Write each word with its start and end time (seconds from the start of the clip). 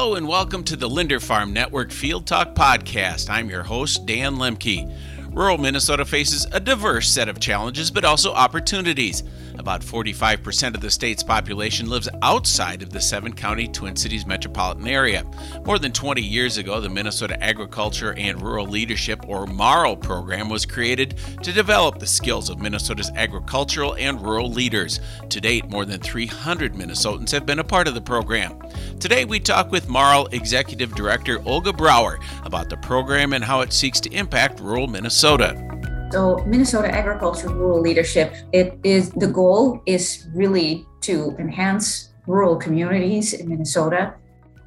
Hello 0.00 0.14
and 0.14 0.28
welcome 0.28 0.62
to 0.62 0.76
the 0.76 0.88
Linder 0.88 1.18
Farm 1.18 1.52
Network 1.52 1.90
Field 1.90 2.24
Talk 2.24 2.54
Podcast. 2.54 3.28
I'm 3.28 3.50
your 3.50 3.64
host, 3.64 4.06
Dan 4.06 4.36
Lemke. 4.36 4.88
Rural 5.34 5.58
Minnesota 5.58 6.04
faces 6.04 6.46
a 6.52 6.60
diverse 6.60 7.10
set 7.10 7.28
of 7.28 7.40
challenges, 7.40 7.90
but 7.90 8.04
also 8.04 8.32
opportunities. 8.32 9.24
About 9.68 9.82
45% 9.82 10.74
of 10.74 10.80
the 10.80 10.90
state's 10.90 11.22
population 11.22 11.90
lives 11.90 12.08
outside 12.22 12.80
of 12.80 12.88
the 12.88 13.02
seven 13.02 13.34
county 13.34 13.68
Twin 13.68 13.96
Cities 13.96 14.24
metropolitan 14.24 14.88
area. 14.88 15.26
More 15.66 15.78
than 15.78 15.92
20 15.92 16.22
years 16.22 16.56
ago, 16.56 16.80
the 16.80 16.88
Minnesota 16.88 17.38
Agriculture 17.44 18.14
and 18.16 18.40
Rural 18.40 18.64
Leadership, 18.64 19.28
or 19.28 19.46
MARL, 19.46 19.94
program 19.94 20.48
was 20.48 20.64
created 20.64 21.18
to 21.42 21.52
develop 21.52 21.98
the 21.98 22.06
skills 22.06 22.48
of 22.48 22.58
Minnesota's 22.58 23.10
agricultural 23.14 23.94
and 23.96 24.18
rural 24.22 24.50
leaders. 24.50 25.00
To 25.28 25.38
date, 25.38 25.68
more 25.68 25.84
than 25.84 26.00
300 26.00 26.72
Minnesotans 26.72 27.30
have 27.32 27.44
been 27.44 27.58
a 27.58 27.64
part 27.64 27.86
of 27.86 27.92
the 27.92 28.00
program. 28.00 28.58
Today, 29.00 29.26
we 29.26 29.38
talk 29.38 29.70
with 29.70 29.86
MARL 29.86 30.28
Executive 30.32 30.94
Director 30.94 31.46
Olga 31.46 31.74
Brouwer 31.74 32.20
about 32.44 32.70
the 32.70 32.78
program 32.78 33.34
and 33.34 33.44
how 33.44 33.60
it 33.60 33.74
seeks 33.74 34.00
to 34.00 34.12
impact 34.14 34.60
rural 34.60 34.86
Minnesota. 34.86 35.77
So 36.10 36.42
Minnesota 36.46 36.88
Agriculture 36.88 37.50
Rural 37.50 37.82
Leadership, 37.82 38.34
it 38.52 38.78
is 38.82 39.10
the 39.10 39.26
goal 39.26 39.82
is 39.84 40.26
really 40.34 40.86
to 41.02 41.36
enhance 41.38 42.12
rural 42.26 42.56
communities 42.56 43.34
in 43.34 43.48
Minnesota. 43.48 44.14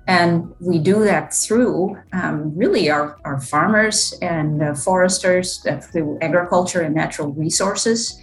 And 0.08 0.54
we 0.60 0.78
do 0.78 1.04
that 1.04 1.34
through 1.34 1.98
um, 2.14 2.56
really 2.56 2.92
our, 2.92 3.18
our 3.26 3.40
farmers 3.40 4.14
and 4.22 4.62
uh, 4.62 4.76
foresters 4.76 5.66
uh, 5.66 5.78
through 5.78 6.20
agriculture 6.22 6.82
and 6.82 6.94
natural 6.94 7.32
resources. 7.34 8.22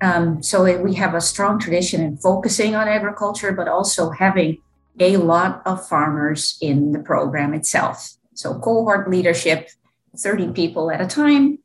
Um, 0.00 0.42
so 0.42 0.64
we 0.82 0.94
have 0.94 1.14
a 1.14 1.20
strong 1.20 1.58
tradition 1.60 2.00
in 2.00 2.16
focusing 2.16 2.74
on 2.74 2.88
agriculture, 2.88 3.52
but 3.52 3.68
also 3.68 4.10
having 4.10 4.58
a 4.98 5.16
lot 5.16 5.62
of 5.66 5.86
farmers 5.86 6.58
in 6.60 6.92
the 6.92 6.98
program 6.98 7.54
itself. 7.54 8.16
So 8.34 8.58
cohort 8.58 9.08
leadership, 9.08 9.68
30 10.16 10.52
people 10.52 10.90
at 10.90 11.00
a 11.00 11.06
time, 11.06 11.58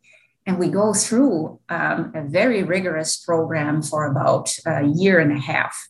and 0.46 0.58
we 0.58 0.70
go 0.70 0.94
through 0.94 1.60
um, 1.70 2.12
a 2.16 2.24
very 2.24 2.64
rigorous 2.64 3.18
program 3.18 3.82
for 3.82 4.06
about 4.06 4.50
a 4.66 4.84
year 4.84 5.20
and 5.20 5.32
a 5.32 5.40
half. 5.40 5.90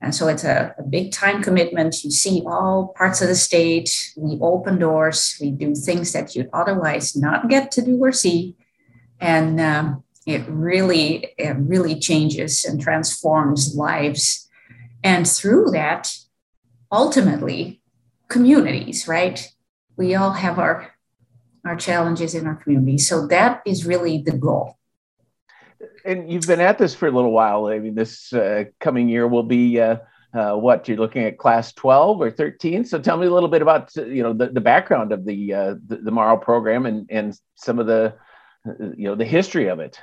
And 0.00 0.14
so 0.14 0.28
it's 0.28 0.44
a, 0.44 0.74
a, 0.78 0.82
big 0.82 1.12
time 1.12 1.42
commitment. 1.42 2.04
You 2.04 2.10
see 2.10 2.42
all 2.46 2.94
parts 2.96 3.22
of 3.22 3.28
the 3.28 3.34
state. 3.34 4.12
We 4.16 4.38
open 4.42 4.78
doors. 4.78 5.36
We 5.40 5.50
do 5.50 5.74
things 5.74 6.12
that 6.12 6.34
you'd 6.34 6.50
otherwise 6.52 7.16
not 7.16 7.48
get 7.48 7.70
to 7.72 7.82
do 7.82 7.96
or 8.04 8.12
see. 8.12 8.54
And 9.18 9.58
um, 9.60 10.04
it 10.26 10.44
really, 10.46 11.34
it 11.38 11.56
really 11.56 11.98
changes 11.98 12.64
and 12.66 12.80
transforms 12.80 13.74
lives. 13.74 14.48
And 15.02 15.26
through 15.26 15.70
that, 15.70 16.14
ultimately, 16.92 17.80
communities, 18.28 19.08
right? 19.08 19.50
We 19.96 20.14
all 20.14 20.32
have 20.32 20.58
our 20.58 20.93
our 21.64 21.76
challenges 21.76 22.34
in 22.34 22.46
our 22.46 22.56
community. 22.56 22.98
So 22.98 23.26
that 23.28 23.62
is 23.64 23.86
really 23.86 24.18
the 24.18 24.32
goal. 24.32 24.78
And 26.04 26.30
you've 26.30 26.46
been 26.46 26.60
at 26.60 26.78
this 26.78 26.94
for 26.94 27.08
a 27.08 27.10
little 27.10 27.32
while. 27.32 27.66
I 27.66 27.78
mean, 27.78 27.94
this 27.94 28.32
uh, 28.32 28.64
coming 28.80 29.08
year 29.08 29.26
will 29.26 29.42
be 29.42 29.80
uh, 29.80 29.96
uh, 30.34 30.54
what 30.54 30.88
you're 30.88 30.98
looking 30.98 31.24
at 31.24 31.38
class 31.38 31.72
12 31.72 32.20
or 32.20 32.30
13. 32.30 32.84
So 32.84 32.98
tell 32.98 33.16
me 33.16 33.26
a 33.26 33.30
little 33.30 33.48
bit 33.48 33.62
about 33.62 33.94
you 33.96 34.22
know 34.22 34.32
the, 34.32 34.48
the 34.48 34.60
background 34.60 35.12
of 35.12 35.24
the, 35.24 35.54
uh, 35.54 35.74
the 35.86 35.96
the 35.96 36.10
MARL 36.10 36.38
program 36.38 36.86
and 36.86 37.06
and 37.10 37.38
some 37.54 37.78
of 37.78 37.86
the 37.86 38.14
you 38.96 39.08
know 39.08 39.14
the 39.14 39.24
history 39.24 39.68
of 39.68 39.80
it. 39.80 39.98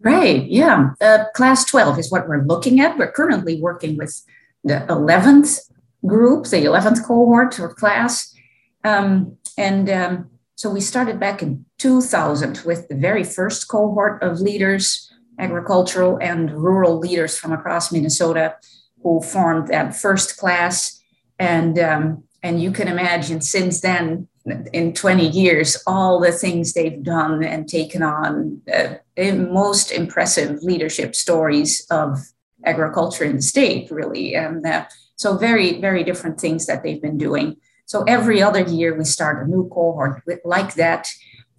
Right. 0.00 0.44
Yeah. 0.44 0.90
Uh, 1.00 1.24
class 1.34 1.64
12 1.64 1.98
is 1.98 2.12
what 2.12 2.28
we're 2.28 2.44
looking 2.44 2.80
at. 2.80 2.98
We're 2.98 3.12
currently 3.12 3.60
working 3.60 3.96
with 3.96 4.22
the 4.62 4.84
11th 4.88 5.70
group, 6.04 6.44
the 6.46 6.58
11th 6.58 7.06
cohort 7.06 7.58
or 7.58 7.72
class. 7.72 8.34
Um, 8.82 9.38
and 9.56 9.88
um, 9.90 10.30
so 10.56 10.70
we 10.70 10.80
started 10.80 11.18
back 11.18 11.42
in 11.42 11.64
2000 11.78 12.62
with 12.64 12.88
the 12.88 12.94
very 12.94 13.24
first 13.24 13.68
cohort 13.68 14.22
of 14.22 14.40
leaders, 14.40 15.12
agricultural 15.38 16.18
and 16.20 16.50
rural 16.52 16.98
leaders 16.98 17.36
from 17.36 17.52
across 17.52 17.90
Minnesota 17.90 18.56
who 19.02 19.20
formed 19.20 19.68
that 19.68 19.94
first 19.94 20.38
class. 20.38 21.02
And, 21.38 21.78
um, 21.78 22.24
and 22.42 22.62
you 22.62 22.70
can 22.70 22.88
imagine 22.88 23.40
since 23.40 23.80
then, 23.80 24.28
in 24.72 24.92
20 24.92 25.28
years, 25.28 25.82
all 25.86 26.20
the 26.20 26.30
things 26.30 26.74
they've 26.74 27.02
done 27.02 27.42
and 27.42 27.66
taken 27.66 28.02
on, 28.02 28.60
uh, 28.72 28.96
most 29.16 29.90
impressive 29.90 30.62
leadership 30.62 31.14
stories 31.14 31.86
of 31.90 32.18
agriculture 32.64 33.24
in 33.24 33.36
the 33.36 33.42
state, 33.42 33.90
really. 33.90 34.34
And 34.34 34.64
uh, 34.66 34.84
so, 35.16 35.38
very, 35.38 35.80
very 35.80 36.04
different 36.04 36.38
things 36.38 36.66
that 36.66 36.82
they've 36.82 37.00
been 37.00 37.16
doing. 37.16 37.56
So 37.86 38.02
every 38.04 38.42
other 38.42 38.62
year 38.62 38.96
we 38.96 39.04
start 39.04 39.44
a 39.44 39.50
new 39.50 39.68
cohort 39.68 40.22
with, 40.26 40.40
like 40.44 40.74
that, 40.74 41.08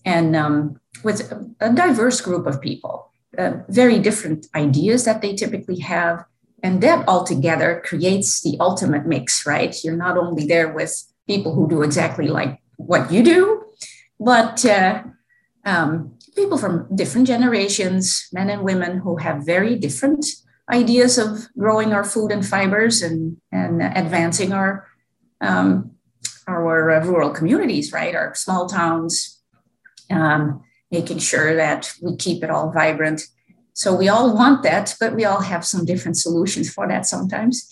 and 0.03 0.35
um, 0.35 0.79
with 1.03 1.31
a, 1.31 1.49
a, 1.59 1.73
diverse 1.73 2.21
group 2.21 2.45
of 2.45 2.61
people, 2.61 3.11
uh, 3.37 3.53
very 3.69 3.99
different 3.99 4.47
ideas 4.55 5.05
that 5.05 5.21
they 5.21 5.35
typically 5.35 5.79
have, 5.79 6.25
and 6.63 6.81
that 6.81 7.07
altogether 7.07 7.81
creates 7.85 8.41
the 8.41 8.57
ultimate 8.59 9.05
mix. 9.05 9.45
Right? 9.45 9.75
You're 9.83 9.97
not 9.97 10.17
only 10.17 10.45
there 10.45 10.71
with 10.71 10.93
people 11.27 11.53
who 11.53 11.67
do 11.67 11.81
exactly 11.81 12.27
like 12.27 12.59
what 12.77 13.11
you 13.11 13.23
do, 13.23 13.63
but 14.19 14.65
uh, 14.65 15.03
um, 15.65 16.17
people 16.35 16.57
from 16.57 16.87
different 16.95 17.27
generations, 17.27 18.27
men 18.31 18.49
and 18.49 18.63
women 18.63 18.99
who 18.99 19.17
have 19.17 19.45
very 19.45 19.75
different 19.75 20.25
ideas 20.71 21.17
of 21.17 21.47
growing 21.57 21.93
our 21.93 22.03
food 22.03 22.31
and 22.31 22.45
fibers 22.45 23.01
and, 23.01 23.37
and 23.51 23.81
advancing 23.81 24.51
our 24.51 24.87
um, 25.41 25.94
our 26.47 27.01
rural 27.03 27.31
communities, 27.31 27.91
right? 27.91 28.15
Our 28.15 28.35
small 28.35 28.67
towns, 28.67 29.41
um, 30.11 30.63
making 30.91 31.19
sure 31.19 31.55
that 31.55 31.91
we 32.01 32.15
keep 32.15 32.43
it 32.43 32.49
all 32.49 32.71
vibrant. 32.71 33.23
So 33.73 33.95
we 33.95 34.07
all 34.07 34.33
want 34.33 34.63
that, 34.63 34.95
but 34.99 35.15
we 35.15 35.25
all 35.25 35.41
have 35.41 35.65
some 35.65 35.85
different 35.85 36.17
solutions 36.17 36.71
for 36.71 36.87
that 36.87 37.05
sometimes. 37.05 37.69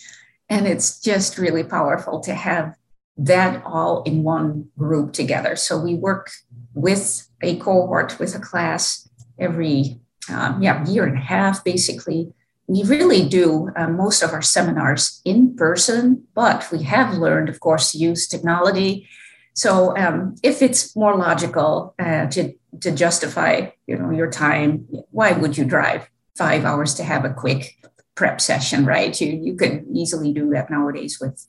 And 0.49 0.67
it's 0.67 0.99
just 0.99 1.37
really 1.37 1.63
powerful 1.63 2.19
to 2.21 2.33
have 2.33 2.75
that 3.17 3.63
all 3.65 4.03
in 4.03 4.23
one 4.23 4.69
group 4.77 5.13
together. 5.13 5.55
So 5.55 5.79
we 5.79 5.95
work 5.95 6.31
with 6.73 7.29
a 7.41 7.57
cohort, 7.57 8.19
with 8.19 8.35
a 8.35 8.39
class 8.39 9.07
every 9.39 9.99
um, 10.29 10.61
yeah 10.61 10.85
year 10.87 11.05
and 11.05 11.17
a 11.17 11.21
half, 11.21 11.63
basically, 11.63 12.33
we 12.67 12.83
really 12.83 13.27
do 13.27 13.69
uh, 13.75 13.87
most 13.87 14.23
of 14.23 14.31
our 14.31 14.41
seminars 14.41 15.21
in 15.25 15.55
person, 15.55 16.23
but 16.33 16.67
we 16.71 16.83
have 16.83 17.15
learned, 17.15 17.49
of 17.49 17.59
course, 17.59 17.91
to 17.91 17.97
use 17.97 18.27
technology. 18.27 19.07
So 19.53 19.95
um, 19.97 20.35
if 20.43 20.61
it's 20.61 20.95
more 20.95 21.15
logical 21.15 21.93
uh, 21.99 22.27
to, 22.27 22.53
to 22.81 22.91
justify, 22.91 23.69
you 23.85 23.97
know, 23.97 24.11
your 24.11 24.31
time, 24.31 24.87
why 25.11 25.33
would 25.33 25.57
you 25.57 25.65
drive 25.65 26.09
five 26.37 26.65
hours 26.65 26.95
to 26.95 27.03
have 27.03 27.25
a 27.25 27.33
quick 27.33 27.77
prep 28.15 28.39
session, 28.39 28.85
right? 28.85 29.19
You, 29.19 29.39
you 29.43 29.55
could 29.55 29.85
easily 29.93 30.33
do 30.33 30.49
that 30.51 30.71
nowadays 30.71 31.19
with 31.19 31.45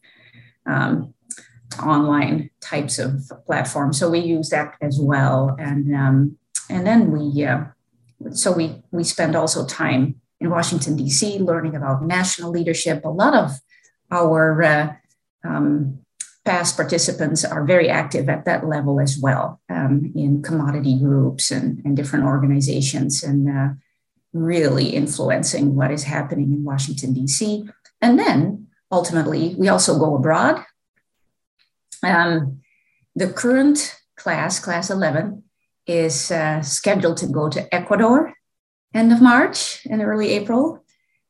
um, 0.67 1.15
online 1.83 2.51
types 2.61 2.99
of 2.99 3.23
platforms. 3.47 3.99
So 3.99 4.11
we 4.11 4.19
use 4.19 4.51
that 4.51 4.75
as 4.81 4.99
well. 5.01 5.57
And, 5.59 5.95
um, 5.95 6.39
and 6.69 6.87
then 6.87 7.11
we, 7.11 7.45
uh, 7.45 7.65
so 8.33 8.53
we, 8.53 8.83
we 8.91 9.05
spend 9.05 9.37
also 9.37 9.65
time 9.65 10.21
in 10.41 10.51
Washington, 10.51 10.97
D.C., 10.97 11.39
learning 11.39 11.75
about 11.77 12.05
national 12.05 12.51
leadership. 12.51 13.05
A 13.05 13.09
lot 13.09 13.35
of 13.35 13.53
our 14.11 14.63
uh, 14.63 14.93
um, 15.45 15.99
past 16.45 16.77
participants 16.77 17.45
are 17.45 17.65
very 17.65 17.89
active 17.89 18.29
at 18.29 18.45
that 18.45 18.67
level 18.67 19.01
as 19.01 19.19
well 19.19 19.61
um, 19.71 20.13
in 20.15 20.43
commodity 20.43 20.99
groups 20.99 21.51
and, 21.51 21.81
and 21.85 21.97
different 21.97 22.25
organizations 22.27 23.23
and 23.23 23.49
uh, 23.49 23.69
really 24.33 24.89
influencing 24.91 25.75
what 25.75 25.91
is 25.91 26.05
happening 26.05 26.53
in 26.53 26.65
Washington, 26.65 27.15
D.C. 27.15 27.69
And 28.03 28.19
then 28.19 28.67
ultimately, 28.91 29.55
we 29.59 29.69
also 29.69 29.99
go 29.99 30.17
abroad. 30.17 30.63
Um, 32.03 32.61
the 33.15 33.33
current 33.33 33.97
class, 34.17 34.59
class 34.59 34.91
11, 34.91 35.43
is 35.87 36.31
uh, 36.31 36.61
scheduled 36.63 37.17
to 37.19 37.27
go 37.27 37.49
to 37.49 37.75
Ecuador 37.75 38.35
end 38.95 39.13
of 39.13 39.21
March 39.21 39.85
and 39.91 40.01
early 40.01 40.31
April. 40.31 40.83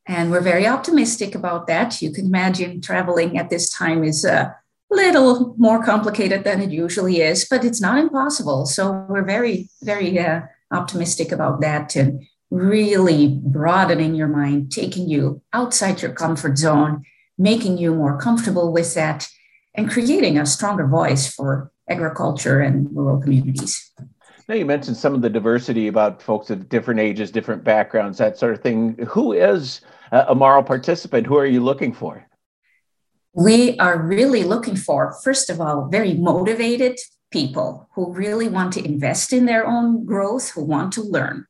And 0.07 0.31
we're 0.31 0.41
very 0.41 0.67
optimistic 0.67 1.35
about 1.35 1.67
that. 1.67 2.03
You 2.03 2.13
can 2.13 2.27
imagine 2.27 2.81
traveling 2.81 3.39
at 3.39 3.49
this 3.49 3.71
time 3.71 4.05
is 4.05 4.25
a 4.25 4.55
little 4.91 5.55
more 5.57 5.83
complicated 5.83 6.45
than 6.45 6.61
it 6.61 6.71
usually 6.71 7.21
is, 7.21 7.47
but 7.49 7.65
it's 7.65 7.81
not 7.81 7.99
impossible. 7.99 8.67
So 8.67 9.07
we're 9.09 9.25
very, 9.25 9.71
very 9.83 10.19
uh, 10.19 10.43
optimistic 10.71 11.33
about 11.33 11.63
that 11.63 11.97
and 11.97 12.27
really 12.51 13.41
broadening 13.43 14.15
your 14.15 14.29
mind, 14.29 14.71
taking 14.71 15.09
you 15.09 15.41
outside 15.53 16.03
your 16.03 16.13
comfort 16.13 16.59
zone, 16.59 17.03
making 17.39 17.79
you 17.79 17.95
more 17.95 18.19
comfortable 18.19 18.73
with 18.73 18.95
that, 18.95 19.29
and 19.75 19.91
creating 19.91 20.39
a 20.39 20.47
stronger 20.47 20.87
voice 20.87 21.33
for 21.33 21.73
agriculture 21.89 22.61
and 22.61 22.95
rural 22.95 23.21
communities. 23.21 23.91
Now 24.49 24.55
you 24.55 24.67
mentioned 24.67 24.97
some 24.97 25.15
of 25.15 25.23
the 25.23 25.31
diversity 25.31 25.89
about 25.89 26.21
folks 26.21 26.51
of 26.51 26.69
different 26.69 27.01
ages, 27.01 27.31
different 27.31 27.65
backgrounds, 27.65 28.19
that 28.19 28.39
sort 28.39 28.53
of 28.53 28.61
thing. 28.61 28.95
Who 29.09 29.33
is 29.33 29.81
a 30.13 30.35
MARL 30.35 30.63
participant? 30.63 31.27
Who 31.27 31.37
are 31.37 31.47
you 31.47 31.61
looking 31.63 31.93
for? 31.93 32.27
We 33.33 33.77
are 33.79 34.01
really 34.01 34.45
looking 34.45 34.77
for, 34.77 35.17
first 35.25 35.51
of 35.51 35.61
all, 35.61 35.89
very 35.89 36.15
motivated 36.15 36.99
people 37.33 37.89
who 37.95 38.13
really 38.13 38.49
want 38.49 38.73
to 38.75 38.85
invest 38.85 39.33
in 39.33 39.47
their 39.47 39.67
own 39.67 40.05
growth, 40.05 40.51
who 40.51 40.63
want 40.63 40.93
to 40.93 41.03
learn. 41.03 41.47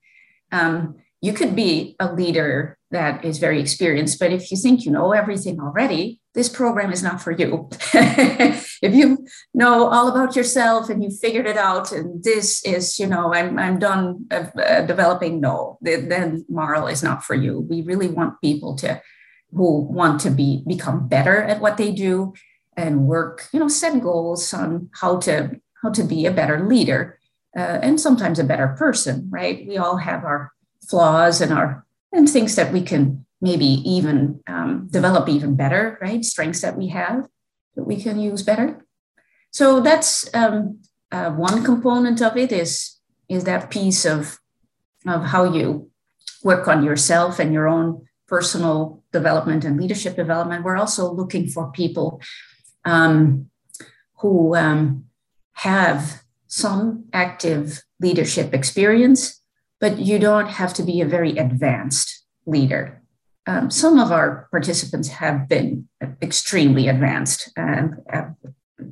Um, 0.52 0.96
you 1.20 1.32
could 1.32 1.56
be 1.56 1.96
a 1.98 2.12
leader 2.12 2.78
that 2.90 3.24
is 3.24 3.38
very 3.38 3.60
experienced, 3.60 4.18
but 4.18 4.32
if 4.32 4.50
you 4.50 4.56
think 4.56 4.84
you 4.84 4.92
know 4.92 5.12
everything 5.12 5.60
already, 5.60 6.20
this 6.34 6.48
program 6.48 6.92
is 6.92 7.02
not 7.02 7.22
for 7.22 7.30
you. 7.30 7.68
if 7.94 8.94
you 8.94 9.26
know 9.54 9.86
all 9.86 10.08
about 10.08 10.34
yourself 10.34 10.90
and 10.90 11.02
you 11.02 11.10
figured 11.10 11.46
it 11.46 11.56
out, 11.56 11.92
and 11.92 12.22
this 12.24 12.64
is, 12.64 12.98
you 12.98 13.06
know, 13.06 13.32
I'm, 13.32 13.58
I'm 13.58 13.78
done 13.78 14.26
uh, 14.30 14.82
developing, 14.82 15.40
no, 15.40 15.78
then 15.80 16.44
Marl 16.48 16.88
is 16.88 17.02
not 17.02 17.24
for 17.24 17.34
you. 17.34 17.60
We 17.60 17.82
really 17.82 18.08
want 18.08 18.40
people 18.40 18.76
to 18.76 19.00
who 19.52 19.82
want 19.82 20.20
to 20.22 20.30
be 20.30 20.64
become 20.66 21.06
better 21.06 21.40
at 21.40 21.60
what 21.60 21.76
they 21.76 21.92
do 21.92 22.34
and 22.76 23.06
work, 23.06 23.48
you 23.52 23.60
know, 23.60 23.68
set 23.68 24.02
goals 24.02 24.52
on 24.52 24.90
how 25.00 25.18
to 25.18 25.60
how 25.82 25.90
to 25.90 26.02
be 26.02 26.26
a 26.26 26.32
better 26.32 26.66
leader 26.66 27.18
uh, 27.56 27.78
and 27.82 28.00
sometimes 28.00 28.38
a 28.38 28.44
better 28.44 28.68
person, 28.68 29.28
right? 29.30 29.64
We 29.68 29.76
all 29.76 29.98
have 29.98 30.24
our 30.24 30.52
flaws 30.88 31.40
and 31.40 31.52
our 31.52 31.86
and 32.12 32.28
things 32.28 32.56
that 32.56 32.72
we 32.72 32.82
can 32.82 33.23
maybe 33.48 33.70
even 33.96 34.40
um, 34.46 34.88
develop 34.90 35.28
even 35.28 35.54
better, 35.54 35.98
right? 36.00 36.24
Strengths 36.24 36.62
that 36.62 36.76
we 36.76 36.88
have 36.88 37.28
that 37.76 37.84
we 37.84 37.96
can 38.04 38.18
use 38.18 38.42
better. 38.42 38.68
So 39.50 39.80
that's 39.80 40.08
um, 40.34 40.80
uh, 41.12 41.30
one 41.30 41.62
component 41.62 42.20
of 42.22 42.36
it 42.36 42.50
is 42.52 42.72
is 43.28 43.44
that 43.44 43.70
piece 43.70 44.04
of 44.04 44.38
of 45.06 45.20
how 45.32 45.44
you 45.56 45.90
work 46.42 46.66
on 46.68 46.82
yourself 46.82 47.38
and 47.38 47.52
your 47.52 47.68
own 47.68 47.86
personal 48.26 49.02
development 49.12 49.64
and 49.64 49.80
leadership 49.80 50.16
development. 50.16 50.64
We're 50.64 50.82
also 50.84 51.12
looking 51.12 51.46
for 51.48 51.70
people 51.70 52.20
um, 52.84 53.50
who 54.20 54.56
um, 54.56 55.04
have 55.68 56.22
some 56.46 57.04
active 57.12 57.82
leadership 58.00 58.54
experience 58.54 59.44
but 59.84 59.98
you 59.98 60.18
don't 60.18 60.48
have 60.48 60.72
to 60.72 60.82
be 60.82 61.02
a 61.02 61.06
very 61.16 61.36
advanced 61.36 62.24
leader. 62.46 63.02
Um, 63.46 63.70
some 63.70 63.98
of 63.98 64.10
our 64.10 64.48
participants 64.50 65.08
have 65.08 65.48
been 65.48 65.88
extremely 66.22 66.88
advanced 66.88 67.50
and 67.56 67.96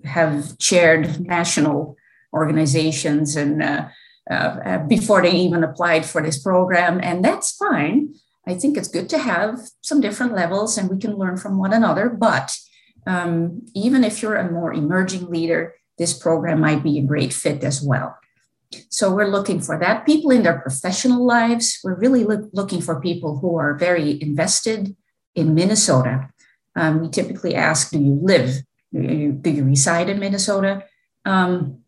have 0.04 0.58
chaired 0.58 1.20
national 1.20 1.96
organizations 2.34 3.37
and 3.37 3.62
uh, 3.62 3.88
uh, 4.31 4.78
before 4.87 5.22
they 5.22 5.32
even 5.32 5.64
applied 5.64 6.06
for 6.06 6.22
this 6.22 6.40
program, 6.40 7.00
and 7.02 7.25
that's 7.25 7.56
fine. 7.56 8.14
I 8.46 8.54
think 8.54 8.76
it's 8.76 8.88
good 8.88 9.08
to 9.10 9.19
have 9.19 9.58
some 9.81 10.00
different 10.00 10.34
levels 10.34 10.76
and 10.76 10.90
we 10.90 10.98
can 10.98 11.16
learn 11.16 11.37
from 11.37 11.58
one 11.58 11.72
another. 11.72 12.08
But 12.08 12.56
um, 13.06 13.62
even 13.75 14.05
if 14.05 14.22
you're 14.22 14.37
a 14.37 14.50
more 14.50 14.72
emerging 14.72 15.31
leader, 15.31 15.75
this 15.98 16.16
program 16.16 16.60
might 16.60 16.82
be 16.82 16.98
a 16.98 17.02
great 17.02 17.32
fit 17.32 17.62
as 17.62 17.82
well. 17.82 18.16
So 18.88 19.14
we're 19.14 19.28
looking 19.28 19.60
for 19.60 19.78
that. 19.78 20.06
People 20.06 20.30
in 20.30 20.42
their 20.42 20.60
professional 20.60 21.24
lives, 21.24 21.78
we're 21.82 21.98
really 21.98 22.24
look, 22.24 22.50
looking 22.52 22.80
for 22.80 23.00
people 23.00 23.38
who 23.38 23.58
are 23.58 23.74
very 23.74 24.20
invested 24.22 24.96
in 25.34 25.54
Minnesota. 25.54 26.30
Um, 26.76 27.00
we 27.00 27.08
typically 27.08 27.54
ask, 27.54 27.90
do 27.90 27.98
you 27.98 28.19
live? 28.22 28.62
Do 28.92 29.00
you, 29.02 29.32
do 29.32 29.50
you 29.50 29.64
reside 29.64 30.08
in 30.08 30.19
Minnesota? 30.19 30.84
Um, 31.24 31.80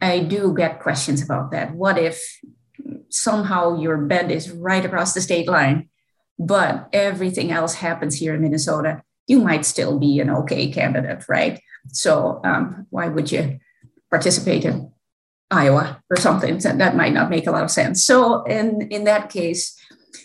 I 0.00 0.20
do 0.20 0.54
get 0.54 0.80
questions 0.80 1.22
about 1.22 1.52
that. 1.52 1.74
What 1.74 1.98
if 1.98 2.22
somehow 3.08 3.78
your 3.78 3.98
bed 3.98 4.30
is 4.30 4.50
right 4.50 4.84
across 4.84 5.14
the 5.14 5.20
state 5.20 5.48
line, 5.48 5.88
but 6.38 6.88
everything 6.92 7.52
else 7.52 7.74
happens 7.74 8.16
here 8.16 8.34
in 8.34 8.42
Minnesota? 8.42 9.02
You 9.26 9.40
might 9.40 9.64
still 9.64 9.98
be 9.98 10.18
an 10.18 10.30
okay 10.30 10.72
candidate, 10.72 11.24
right? 11.28 11.60
So 11.88 12.40
um, 12.44 12.86
why 12.90 13.08
would 13.08 13.30
you 13.30 13.60
participate 14.10 14.64
in 14.64 14.92
Iowa 15.52 16.02
or 16.10 16.16
something. 16.16 16.58
So 16.60 16.72
that 16.72 16.96
might 16.96 17.12
not 17.12 17.30
make 17.30 17.46
a 17.46 17.52
lot 17.52 17.62
of 17.62 17.70
sense. 17.70 18.04
So 18.04 18.42
in, 18.44 18.88
in 18.90 19.04
that 19.04 19.30
case, 19.30 19.78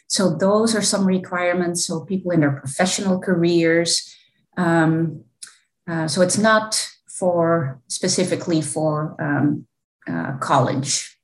so 0.07 0.33
those 0.33 0.73
are 0.73 0.81
some 0.81 1.05
requirements. 1.05 1.85
So 1.85 2.05
people 2.05 2.31
in 2.31 2.39
their 2.39 2.53
professional 2.53 3.19
careers. 3.19 4.15
Um, 4.55 5.23
uh, 5.89 6.07
so 6.07 6.21
it's 6.21 6.37
not 6.37 6.89
for 7.07 7.79
specifically 7.87 8.61
for 8.61 9.15
um, 9.19 9.67
uh, 10.09 10.37
college 10.37 11.17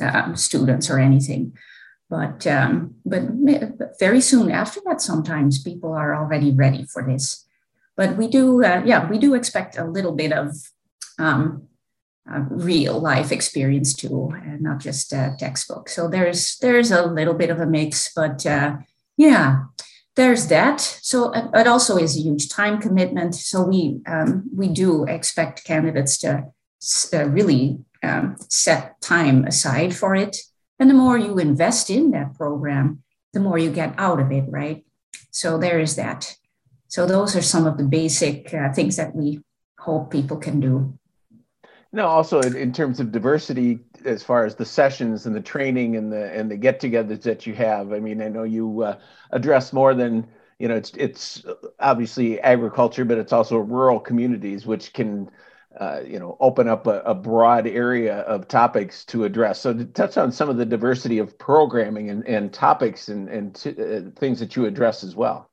uh, 0.00 0.34
students 0.34 0.88
or 0.88 0.98
anything. 0.98 1.56
But 2.10 2.46
um, 2.46 2.94
but 3.04 3.22
very 4.00 4.22
soon 4.22 4.50
after 4.50 4.80
that, 4.86 5.02
sometimes 5.02 5.62
people 5.62 5.92
are 5.92 6.14
already 6.14 6.52
ready 6.52 6.84
for 6.84 7.02
this. 7.02 7.44
But 7.96 8.16
we 8.16 8.28
do, 8.28 8.64
uh, 8.64 8.82
yeah, 8.86 9.06
we 9.10 9.18
do 9.18 9.34
expect 9.34 9.76
a 9.76 9.84
little 9.84 10.12
bit 10.12 10.32
of 10.32 10.54
um, 11.18 11.67
real 12.50 12.98
life 13.00 13.32
experience 13.32 13.94
too, 13.94 14.30
and 14.44 14.60
not 14.60 14.80
just 14.80 15.12
a 15.12 15.34
textbook. 15.38 15.88
So 15.88 16.08
there's 16.08 16.56
there's 16.58 16.90
a 16.90 17.06
little 17.06 17.34
bit 17.34 17.50
of 17.50 17.60
a 17.60 17.66
mix, 17.66 18.12
but 18.14 18.44
uh, 18.46 18.76
yeah, 19.16 19.64
there's 20.16 20.48
that. 20.48 20.80
So 20.80 21.32
it 21.32 21.66
also 21.66 21.96
is 21.96 22.16
a 22.16 22.20
huge 22.20 22.48
time 22.48 22.80
commitment. 22.80 23.34
So 23.34 23.62
we 23.62 24.00
um, 24.06 24.50
we 24.54 24.68
do 24.68 25.04
expect 25.04 25.64
candidates 25.64 26.18
to 26.18 26.44
uh, 27.12 27.24
really 27.26 27.78
um, 28.02 28.36
set 28.48 29.00
time 29.00 29.44
aside 29.44 29.94
for 29.94 30.14
it, 30.14 30.36
and 30.78 30.90
the 30.90 30.94
more 30.94 31.18
you 31.18 31.38
invest 31.38 31.90
in 31.90 32.10
that 32.12 32.34
program, 32.34 33.02
the 33.32 33.40
more 33.40 33.58
you 33.58 33.70
get 33.70 33.94
out 33.98 34.20
of 34.20 34.30
it, 34.32 34.44
right? 34.48 34.84
So 35.30 35.58
there 35.58 35.80
is 35.80 35.96
that. 35.96 36.36
So 36.88 37.06
those 37.06 37.36
are 37.36 37.42
some 37.42 37.66
of 37.66 37.76
the 37.76 37.84
basic 37.84 38.52
uh, 38.54 38.72
things 38.72 38.96
that 38.96 39.14
we 39.14 39.40
hope 39.78 40.10
people 40.10 40.38
can 40.38 40.60
do. 40.60 40.98
No, 41.90 42.06
also 42.06 42.40
in, 42.40 42.54
in, 42.54 42.72
terms 42.72 43.00
of 43.00 43.12
diversity, 43.12 43.80
as 44.04 44.22
far 44.22 44.44
as 44.44 44.54
the 44.54 44.64
sessions 44.64 45.24
and 45.24 45.34
the 45.34 45.40
training 45.40 45.96
and 45.96 46.12
the 46.12 46.30
and 46.32 46.50
the 46.50 46.56
get-togethers 46.56 47.22
that 47.22 47.46
you 47.46 47.54
have. 47.54 47.92
I 47.92 47.98
mean, 47.98 48.20
I 48.20 48.28
know 48.28 48.42
you 48.42 48.82
uh, 48.82 48.98
address 49.30 49.72
more 49.72 49.94
than 49.94 50.26
you 50.58 50.68
know. 50.68 50.76
It's 50.76 50.92
it's 50.96 51.44
obviously 51.80 52.40
agriculture, 52.40 53.06
but 53.06 53.16
it's 53.16 53.32
also 53.32 53.56
rural 53.56 54.00
communities, 54.00 54.66
which 54.66 54.92
can 54.92 55.30
uh, 55.80 56.00
you 56.06 56.18
know 56.18 56.36
open 56.40 56.68
up 56.68 56.86
a, 56.86 57.00
a, 57.00 57.14
broad 57.14 57.66
area 57.66 58.18
of 58.20 58.48
topics 58.48 59.04
to 59.06 59.24
address. 59.24 59.58
So 59.60 59.72
to 59.72 59.86
touch 59.86 60.18
on 60.18 60.30
some 60.30 60.50
of 60.50 60.58
the 60.58 60.66
diversity 60.66 61.18
of 61.18 61.38
programming 61.38 62.10
and, 62.10 62.26
and 62.26 62.52
topics 62.52 63.08
and 63.08 63.30
and 63.30 63.54
t- 63.54 63.70
uh, 63.70 64.10
things 64.18 64.40
that 64.40 64.56
you 64.56 64.66
address 64.66 65.04
as 65.04 65.16
well. 65.16 65.50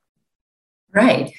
Right. 0.94 1.32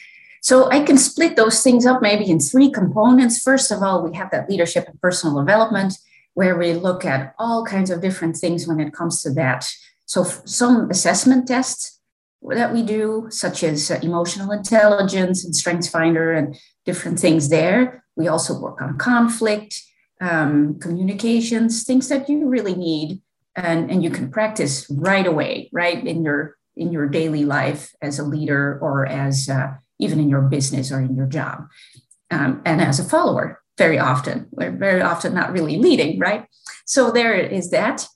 So 0.43 0.71
I 0.71 0.81
can 0.81 0.99
split 0.99 1.37
those 1.37 1.63
things 1.63 1.87
up 1.87 2.03
maybe 2.03 2.31
in 2.31 2.41
three 2.41 2.71
components. 2.71 3.43
First 3.43 3.71
of 3.71 3.83
all, 3.83 4.03
we 4.03 4.17
have 4.17 4.31
that 4.31 4.49
leadership 4.49 4.89
and 4.89 5.01
personal 5.01 5.39
development, 5.39 5.95
where 6.35 6.57
we 6.57 6.75
look 6.75 7.05
at 7.05 7.35
all 7.39 7.65
kinds 7.65 7.91
of 7.91 8.01
different 8.01 8.37
things 8.37 8.67
when 8.67 8.79
it 8.79 8.93
comes 8.93 9.23
to 9.23 9.31
that. 9.33 9.69
So 10.05 10.23
some 10.23 10.91
assessment 10.91 11.49
tests 11.49 12.01
that 12.43 12.73
we 12.73 12.83
do, 12.83 13.27
such 13.31 13.65
as 13.65 13.91
uh, 13.91 13.99
emotional 14.03 14.53
intelligence 14.53 15.45
and 15.45 15.57
strengths 15.57 15.89
finder 15.89 16.33
and 16.33 16.57
different 16.85 17.19
things 17.19 17.49
there. 17.49 18.05
We 18.15 18.29
also 18.29 18.59
work 18.59 18.81
on 18.81 18.99
conflict, 18.99 19.83
um, 20.21 20.79
communications, 20.79 21.85
things 21.85 22.09
that 22.09 22.29
you 22.29 22.47
really 22.47 22.75
need 22.75 23.21
and, 23.57 23.91
and 23.91 24.05
you 24.05 24.11
can 24.11 24.31
practice 24.31 24.89
right 24.91 25.27
away, 25.27 25.71
right 25.73 26.07
in 26.07 26.23
your 26.23 26.57
in 26.77 26.93
your 26.93 27.09
daily 27.09 27.47
life 27.47 27.95
as 28.03 28.19
a 28.19 28.23
leader 28.23 28.79
or 28.83 29.07
as 29.07 29.49
uh, 29.49 29.73
even 29.99 30.21
in 30.21 30.29
your 30.29 30.43
business 30.43 30.93
or 30.93 31.01
in 31.01 31.17
your 31.17 31.27
job. 31.27 31.67
Um, 32.31 32.63
and 32.65 32.81
as 32.81 32.99
a 32.99 33.05
follower, 33.05 33.63
very 33.79 33.99
often, 33.99 34.49
we're 34.53 34.71
very 34.71 35.03
often 35.03 35.35
not 35.35 35.53
really 35.53 35.77
leading, 35.77 36.19
right? 36.19 36.47
So 36.87 37.11
there 37.11 37.35
is 37.35 37.71
that. 37.71 38.07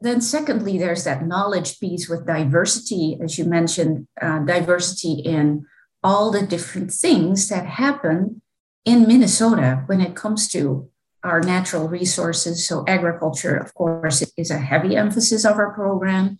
Then, 0.00 0.20
secondly, 0.20 0.78
there's 0.78 1.04
that 1.04 1.26
knowledge 1.26 1.80
piece 1.80 2.08
with 2.08 2.26
diversity, 2.26 3.18
as 3.20 3.36
you 3.36 3.44
mentioned, 3.44 4.06
uh, 4.20 4.38
diversity 4.40 5.14
in 5.14 5.66
all 6.04 6.30
the 6.30 6.46
different 6.46 6.92
things 6.92 7.48
that 7.48 7.66
happen 7.66 8.40
in 8.84 9.08
Minnesota 9.08 9.82
when 9.86 10.00
it 10.00 10.14
comes 10.14 10.48
to 10.50 10.88
our 11.24 11.40
natural 11.40 11.88
resources. 11.88 12.64
So, 12.64 12.84
agriculture, 12.86 13.56
of 13.56 13.74
course, 13.74 14.22
is 14.36 14.52
a 14.52 14.58
heavy 14.58 14.94
emphasis 14.94 15.44
of 15.44 15.56
our 15.56 15.74
program, 15.74 16.38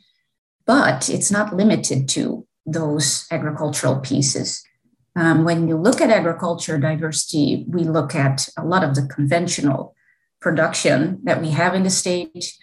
but 0.64 1.08
it's 1.10 1.32
not 1.32 1.56
limited 1.56 2.08
to 2.10 2.46
those 2.64 3.26
agricultural 3.32 3.98
pieces. 3.98 4.62
Um, 5.18 5.42
when 5.42 5.66
you 5.66 5.76
look 5.76 6.00
at 6.00 6.10
agriculture 6.10 6.78
diversity, 6.78 7.64
we 7.66 7.82
look 7.82 8.14
at 8.14 8.48
a 8.56 8.64
lot 8.64 8.84
of 8.84 8.94
the 8.94 9.02
conventional 9.02 9.96
production 10.40 11.18
that 11.24 11.40
we 11.42 11.50
have 11.50 11.74
in 11.74 11.82
the 11.82 11.90
state 11.90 12.54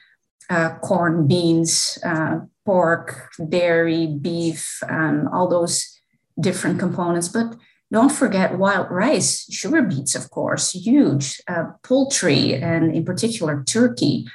uh, 0.50 0.76
corn, 0.78 1.28
beans, 1.28 2.00
uh, 2.06 2.40
pork, 2.66 3.30
dairy, 3.50 4.08
beef, 4.08 4.82
um, 4.88 5.28
all 5.34 5.50
those 5.50 6.00
different 6.40 6.80
components. 6.80 7.28
But 7.28 7.58
don't 7.92 8.12
forget 8.12 8.58
wild 8.58 8.90
rice, 8.90 9.52
sugar 9.52 9.82
beets, 9.82 10.16
of 10.16 10.32
course, 10.32 10.72
huge, 10.72 11.42
uh, 11.50 11.66
poultry, 11.84 12.54
and 12.54 12.96
in 12.96 13.04
particular, 13.04 13.66
turkey 13.68 14.28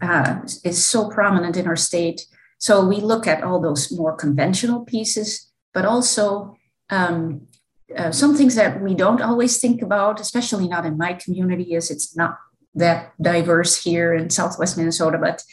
uh, 0.00 0.42
is 0.64 0.86
so 0.86 1.08
prominent 1.10 1.56
in 1.56 1.66
our 1.66 1.76
state. 1.76 2.24
So 2.58 2.86
we 2.86 2.98
look 2.98 3.26
at 3.26 3.42
all 3.42 3.60
those 3.60 3.90
more 3.90 4.14
conventional 4.14 4.84
pieces, 4.84 5.50
but 5.72 5.84
also 5.84 6.56
um, 6.88 7.48
uh, 7.96 8.10
some 8.10 8.34
things 8.36 8.54
that 8.54 8.80
we 8.80 8.94
don't 8.94 9.20
always 9.20 9.58
think 9.58 9.82
about, 9.82 10.20
especially 10.20 10.68
not 10.68 10.86
in 10.86 10.96
my 10.96 11.12
community, 11.14 11.74
as 11.74 11.90
it's 11.90 12.16
not 12.16 12.38
that 12.74 13.12
diverse 13.20 13.82
here 13.82 14.14
in 14.14 14.30
Southwest 14.30 14.76
Minnesota. 14.76 15.18
But 15.18 15.44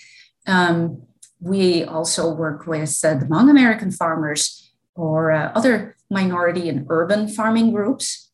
um, 0.47 1.03
we 1.39 1.83
also 1.83 2.33
work 2.33 2.67
with 2.67 2.99
uh, 3.03 3.15
the 3.15 3.25
Hmong 3.25 3.49
American 3.49 3.91
farmers 3.91 4.71
or 4.95 5.31
uh, 5.31 5.51
other 5.53 5.95
minority 6.09 6.69
and 6.69 6.85
urban 6.89 7.27
farming 7.27 7.71
groups 7.71 8.31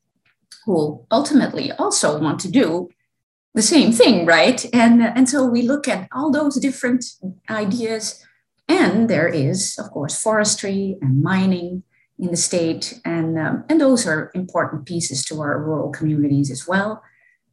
who 0.66 1.06
ultimately 1.12 1.72
also 1.74 2.20
want 2.20 2.40
to 2.42 2.52
do 2.52 2.90
the 3.54 3.62
same 3.62 3.92
thing, 3.92 4.26
right? 4.26 4.66
And, 4.74 5.02
and 5.02 5.28
so 5.28 5.46
we 5.46 5.62
look 5.64 5.88
at 5.88 6.08
all 6.12 6.32
those 6.32 6.58
different 6.58 7.06
ideas. 7.50 8.24
And 8.68 9.10
there 9.10 9.28
is, 9.28 9.80
of 9.80 9.90
course, 9.92 10.22
forestry 10.22 10.98
and 11.02 11.24
mining 11.24 11.84
in 12.20 12.32
the 12.32 12.38
state. 12.38 13.00
And, 13.06 13.38
um, 13.38 13.64
and 13.70 13.80
those 13.80 14.08
are 14.08 14.32
important 14.34 14.86
pieces 14.86 15.24
to 15.26 15.42
our 15.42 15.62
rural 15.62 15.90
communities 15.90 16.52
as 16.52 16.68
well. 16.68 17.04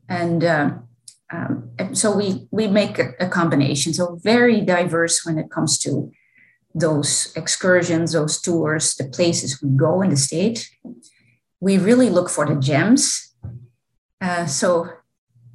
And, 0.08 0.44
um, 0.44 0.88
um, 1.32 1.70
so 1.92 2.16
we, 2.16 2.46
we 2.50 2.66
make 2.68 2.98
a, 2.98 3.12
a 3.18 3.28
combination. 3.28 3.92
So 3.92 4.16
very 4.22 4.60
diverse 4.60 5.24
when 5.24 5.38
it 5.38 5.50
comes 5.50 5.78
to 5.78 6.12
those 6.74 7.32
excursions, 7.36 8.12
those 8.12 8.40
tours, 8.40 8.94
the 8.94 9.04
places 9.04 9.62
we 9.62 9.70
go 9.70 10.02
in 10.02 10.10
the 10.10 10.16
state. 10.16 10.70
We 11.60 11.78
really 11.78 12.10
look 12.10 12.28
for 12.28 12.46
the 12.46 12.56
gems. 12.56 13.34
Uh, 14.20 14.46
so 14.46 14.88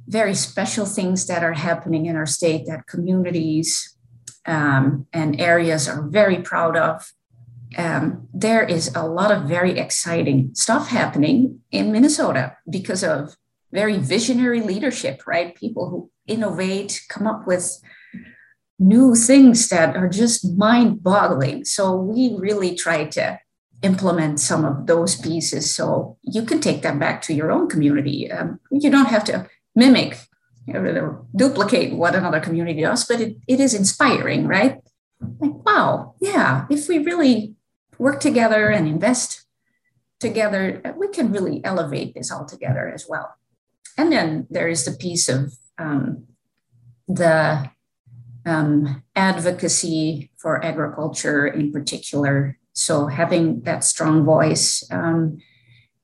very 0.06 0.34
special 0.34 0.86
things 0.86 1.26
that 1.26 1.44
are 1.44 1.52
happening 1.52 2.06
in 2.06 2.16
our 2.16 2.26
state 2.26 2.66
that 2.66 2.86
communities 2.86 3.96
um, 4.46 5.06
and 5.12 5.40
areas 5.40 5.88
are 5.88 6.08
very 6.08 6.38
proud 6.38 6.76
of. 6.76 7.12
Um, 7.76 8.28
there 8.34 8.64
is 8.64 8.94
a 8.94 9.06
lot 9.06 9.30
of 9.30 9.44
very 9.44 9.78
exciting 9.78 10.50
stuff 10.54 10.88
happening 10.88 11.60
in 11.70 11.92
Minnesota 11.92 12.56
because 12.68 13.04
of 13.04 13.36
very 13.72 13.98
visionary 13.98 14.60
leadership, 14.60 15.22
right? 15.26 15.54
People 15.54 15.88
who 15.88 16.10
innovate, 16.26 17.02
come 17.08 17.26
up 17.26 17.46
with 17.46 17.80
new 18.78 19.14
things 19.14 19.68
that 19.68 19.94
are 19.94 20.08
just 20.08 20.56
mind 20.56 21.02
boggling. 21.02 21.64
So 21.64 21.94
we 21.94 22.34
really 22.38 22.74
try 22.74 23.04
to 23.04 23.38
implement 23.82 24.40
some 24.40 24.64
of 24.64 24.86
those 24.86 25.16
pieces 25.16 25.74
so 25.74 26.18
you 26.22 26.42
can 26.42 26.60
take 26.60 26.82
them 26.82 26.98
back 26.98 27.22
to 27.22 27.34
your 27.34 27.50
own 27.50 27.68
community. 27.68 28.30
Um, 28.30 28.58
you 28.70 28.90
don't 28.90 29.08
have 29.08 29.24
to 29.24 29.48
mimic 29.74 30.18
or 30.68 31.24
duplicate 31.34 31.94
what 31.94 32.14
another 32.14 32.40
community 32.40 32.82
does, 32.82 33.04
but 33.04 33.20
it, 33.20 33.36
it 33.46 33.60
is 33.60 33.74
inspiring, 33.74 34.46
right? 34.46 34.78
Like, 35.38 35.64
wow, 35.64 36.14
yeah, 36.20 36.66
if 36.70 36.88
we 36.88 36.98
really 36.98 37.54
work 38.00 38.20
together 38.20 38.68
and 38.68 38.88
invest 38.88 39.44
together, 40.18 40.82
we 40.96 41.08
can 41.08 41.32
really 41.32 41.64
elevate 41.64 42.14
this 42.14 42.30
all 42.30 42.44
together 42.44 42.90
as 42.92 43.06
well. 43.08 43.34
And 43.96 44.10
then 44.10 44.46
there 44.50 44.68
is 44.68 44.84
the 44.84 44.92
piece 44.92 45.28
of 45.28 45.52
um, 45.78 46.26
the 47.06 47.70
um, 48.46 49.02
advocacy 49.14 50.30
for 50.36 50.64
agriculture 50.64 51.46
in 51.46 51.72
particular. 51.72 52.58
So 52.72 53.06
having 53.06 53.62
that 53.62 53.84
strong 53.84 54.24
voice 54.24 54.82
um, 54.90 55.38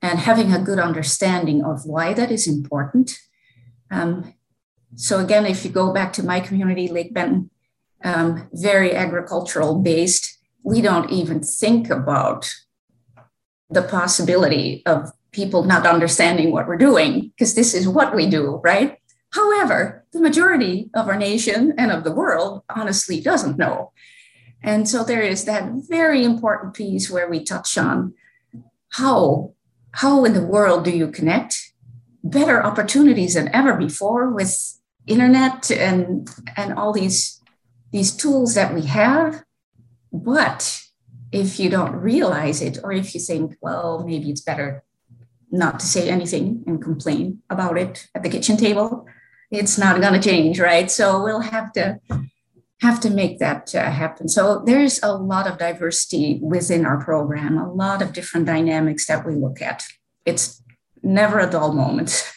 and 0.01 0.19
having 0.19 0.53
a 0.53 0.61
good 0.61 0.79
understanding 0.79 1.63
of 1.63 1.85
why 1.85 2.13
that 2.13 2.31
is 2.31 2.47
important 2.47 3.17
um, 3.89 4.33
so 4.95 5.19
again, 5.19 5.45
if 5.45 5.65
you 5.65 5.71
go 5.71 5.93
back 5.93 6.13
to 6.13 6.23
my 6.23 6.39
community, 6.39 6.87
Lake 6.87 7.13
Benton, 7.13 7.49
um, 8.03 8.49
very 8.53 8.95
agricultural 8.95 9.79
based, 9.79 10.36
we 10.63 10.81
don't 10.81 11.11
even 11.11 11.41
think 11.41 11.89
about 11.89 12.51
the 13.69 13.81
possibility 13.81 14.83
of 14.85 15.11
people 15.31 15.63
not 15.63 15.85
understanding 15.85 16.51
what 16.51 16.67
we're 16.67 16.77
doing 16.77 17.31
because 17.35 17.53
this 17.53 17.73
is 17.73 17.87
what 17.87 18.15
we 18.15 18.29
do, 18.29 18.59
right? 18.63 18.97
However, 19.31 20.05
the 20.13 20.21
majority 20.21 20.89
of 20.93 21.07
our 21.07 21.17
nation 21.17 21.73
and 21.77 21.91
of 21.91 22.03
the 22.03 22.13
world 22.13 22.63
honestly 22.73 23.19
doesn't 23.19 23.57
know. 23.57 23.91
And 24.63 24.87
so 24.89 25.03
there 25.03 25.21
is 25.21 25.45
that 25.45 25.69
very 25.87 26.23
important 26.23 26.73
piece 26.73 27.09
where 27.09 27.29
we 27.29 27.43
touch 27.43 27.77
on 27.77 28.13
how, 28.89 29.53
how 29.91 30.25
in 30.25 30.33
the 30.33 30.45
world 30.45 30.85
do 30.85 30.91
you 30.91 31.09
connect 31.11 31.73
better 32.23 32.63
opportunities 32.63 33.35
than 33.35 33.53
ever 33.53 33.75
before 33.75 34.31
with 34.33 34.77
internet 35.05 35.71
and 35.71 36.29
and 36.57 36.73
all 36.73 36.91
these 36.91 37.41
these 37.91 38.15
tools 38.15 38.53
that 38.55 38.73
we 38.73 38.81
have 38.81 39.43
but 40.23 40.81
if 41.31 41.59
you 41.59 41.69
don't 41.69 41.95
realize 41.95 42.61
it 42.61 42.77
or 42.83 42.91
if 42.91 43.13
you 43.13 43.19
think 43.19 43.55
well 43.61 44.03
maybe 44.05 44.29
it's 44.29 44.41
better 44.41 44.83
not 45.51 45.79
to 45.79 45.85
say 45.85 46.09
anything 46.09 46.63
and 46.67 46.81
complain 46.81 47.41
about 47.49 47.77
it 47.77 48.07
at 48.13 48.23
the 48.23 48.29
kitchen 48.29 48.57
table? 48.57 49.05
It's 49.49 49.77
not 49.77 50.01
going 50.01 50.13
to 50.13 50.29
change 50.29 50.59
right? 50.59 50.89
So 50.91 51.23
we'll 51.23 51.41
have 51.41 51.71
to 51.73 51.99
have 52.81 52.99
to 52.99 53.09
make 53.09 53.39
that 53.39 53.73
uh, 53.73 53.89
happen. 53.89 54.29
So 54.29 54.61
there's 54.65 55.01
a 55.01 55.13
lot 55.13 55.47
of 55.47 55.57
diversity 55.57 56.39
within 56.41 56.85
our 56.85 57.03
program 57.03 57.57
a 57.57 57.71
lot 57.71 58.01
of 58.01 58.13
different 58.13 58.45
dynamics 58.45 59.07
that 59.07 59.25
we 59.25 59.33
look 59.33 59.61
at. 59.61 59.83
It's 60.25 60.61
never 61.01 61.39
a 61.39 61.49
dull 61.49 61.73
moment. 61.73 62.33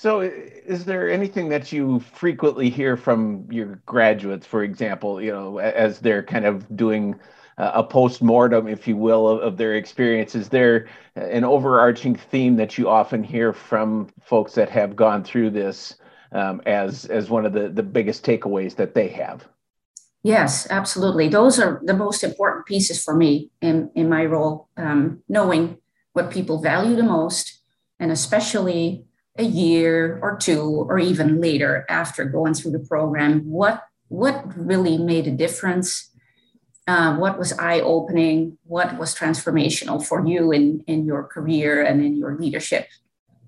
So, 0.00 0.22
is 0.22 0.86
there 0.86 1.10
anything 1.10 1.50
that 1.50 1.72
you 1.72 2.00
frequently 2.00 2.70
hear 2.70 2.96
from 2.96 3.46
your 3.50 3.82
graduates, 3.84 4.46
for 4.46 4.64
example, 4.64 5.20
you 5.20 5.30
know, 5.30 5.58
as 5.58 5.98
they're 5.98 6.22
kind 6.22 6.46
of 6.46 6.74
doing 6.74 7.20
a 7.58 7.84
post 7.84 8.22
mortem, 8.22 8.66
if 8.66 8.88
you 8.88 8.96
will, 8.96 9.28
of, 9.28 9.42
of, 9.42 9.56
their 9.58 9.74
experience? 9.74 10.34
Is 10.34 10.48
there 10.48 10.88
an 11.16 11.44
overarching 11.44 12.16
theme 12.16 12.56
that 12.56 12.78
you 12.78 12.88
often 12.88 13.22
hear 13.22 13.52
from 13.52 14.08
folks 14.22 14.54
that 14.54 14.70
have 14.70 14.96
gone 14.96 15.22
through 15.22 15.50
this 15.50 15.96
um, 16.32 16.62
as 16.64 17.04
as 17.04 17.28
one 17.28 17.44
of 17.44 17.52
the 17.52 17.68
the 17.68 17.82
biggest 17.82 18.24
takeaways 18.24 18.76
that 18.76 18.94
they 18.94 19.08
have? 19.08 19.46
Yes, 20.22 20.66
absolutely. 20.70 21.28
Those 21.28 21.60
are 21.60 21.82
the 21.84 21.92
most 21.92 22.24
important 22.24 22.64
pieces 22.64 23.04
for 23.04 23.14
me 23.14 23.50
in 23.60 23.90
in 23.94 24.08
my 24.08 24.24
role, 24.24 24.70
um, 24.78 25.22
knowing 25.28 25.76
what 26.14 26.30
people 26.30 26.62
value 26.62 26.96
the 26.96 27.02
most 27.02 27.60
and 27.98 28.10
especially 28.10 29.04
a 29.38 29.44
year 29.44 30.18
or 30.22 30.36
two 30.36 30.62
or 30.88 30.98
even 30.98 31.40
later 31.40 31.86
after 31.88 32.24
going 32.24 32.54
through 32.54 32.72
the 32.72 32.86
program 32.88 33.48
what 33.48 33.84
what 34.10 34.44
really 34.56 34.98
made 34.98 35.28
a 35.28 35.30
difference? 35.30 36.10
Uh, 36.88 37.16
what 37.16 37.38
was 37.38 37.56
eye-opening? 37.58 38.58
What 38.64 38.98
was 38.98 39.14
transformational 39.14 40.04
for 40.04 40.26
you 40.26 40.50
in 40.50 40.82
in 40.88 41.06
your 41.06 41.22
career 41.24 41.82
and 41.82 42.04
in 42.04 42.16
your 42.16 42.36
leadership 42.36 42.88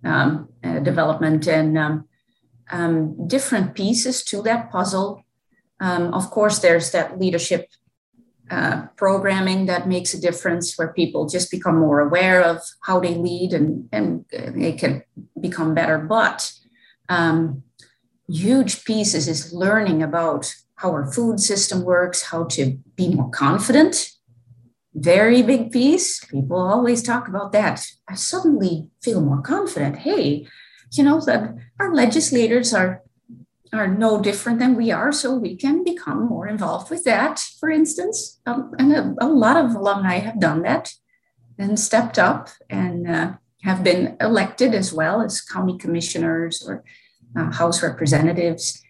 um, 0.05 0.49
uh, 0.63 0.79
development? 0.79 1.49
And 1.49 1.77
um, 1.77 2.09
um, 2.71 3.27
different 3.27 3.75
pieces 3.75 4.23
to 4.25 4.41
that 4.43 4.71
puzzle. 4.71 5.25
Um, 5.81 6.15
of 6.15 6.31
course 6.31 6.61
there's 6.61 6.93
that 6.93 7.19
leadership 7.19 7.69
uh, 8.53 8.87
programming 8.97 9.65
that 9.65 9.89
makes 9.89 10.13
a 10.13 10.21
difference 10.21 10.77
where 10.77 10.93
people 10.93 11.27
just 11.27 11.51
become 11.51 11.79
more 11.79 12.01
aware 12.01 12.43
of 12.43 12.59
how 12.83 13.01
they 13.01 13.15
lead 13.15 13.55
and, 13.55 13.89
and 13.93 14.27
they 14.31 14.73
can 14.73 15.03
become 15.41 15.75
better. 15.75 15.97
But 15.97 16.53
um, 17.09 17.63
huge 18.29 18.85
pieces 18.85 19.27
is 19.27 19.55
learning 19.55 20.03
about 20.03 20.55
how 20.77 20.91
our 20.91 21.11
food 21.11 21.41
system 21.41 21.83
works, 21.83 22.25
how 22.25 22.45
to 22.45 22.77
be 22.95 23.15
more 23.15 23.31
confident. 23.31 24.11
Very 24.95 25.41
big 25.41 25.73
piece. 25.73 26.23
People 26.27 26.59
always 26.59 27.03
talk 27.03 27.29
about 27.29 27.53
that. 27.53 27.87
I 28.07 28.17
suddenly 28.17 28.89
feel 29.03 29.23
more 29.23 29.41
confident. 29.41 29.97
Hey, 30.01 30.47
you 30.93 31.05
know, 31.05 31.23
that 31.23 31.55
our 31.81 31.95
legislators 31.95 32.75
are 32.75 33.03
are 33.73 33.89
no 33.89 34.21
different 34.21 34.59
than 34.59 34.77
we 34.77 34.91
are, 34.91 35.13
so 35.13 35.35
we 35.35 35.57
can 35.57 35.83
become 35.83 36.27
more 36.27 36.47
involved 36.47 36.91
with 36.91 37.05
that, 37.05 37.41
for 37.59 37.71
instance. 37.71 38.41
Um, 38.47 38.73
and 38.79 38.93
a, 38.93 39.15
a, 39.21 39.29
lot 39.29 39.57
of 39.57 39.75
alumni 39.75 40.19
have 40.19 40.39
done 40.39 40.63
that 40.63 40.93
and 41.59 41.81
stepped 41.81 42.19
up 42.19 42.51
and 42.69 43.09
uh, 43.09 43.33
have 43.63 43.83
been 43.83 44.17
elected 44.21 44.75
as 44.75 44.93
well 44.93 45.23
as 45.23 45.41
county 45.41 45.79
commissioners 45.79 46.63
or 46.67 46.85
uh, 47.37 47.51
House 47.53 47.83
representatives. 47.83 48.83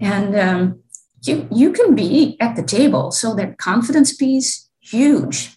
And 0.00 0.36
um, 0.36 0.82
you, 1.22 1.48
you 1.50 1.72
can 1.72 1.96
be 1.96 2.36
at 2.40 2.54
the 2.54 2.62
table, 2.62 3.10
so 3.10 3.34
that 3.34 3.58
confidence 3.58 4.14
piece, 4.14 4.68
huge. 4.78 5.56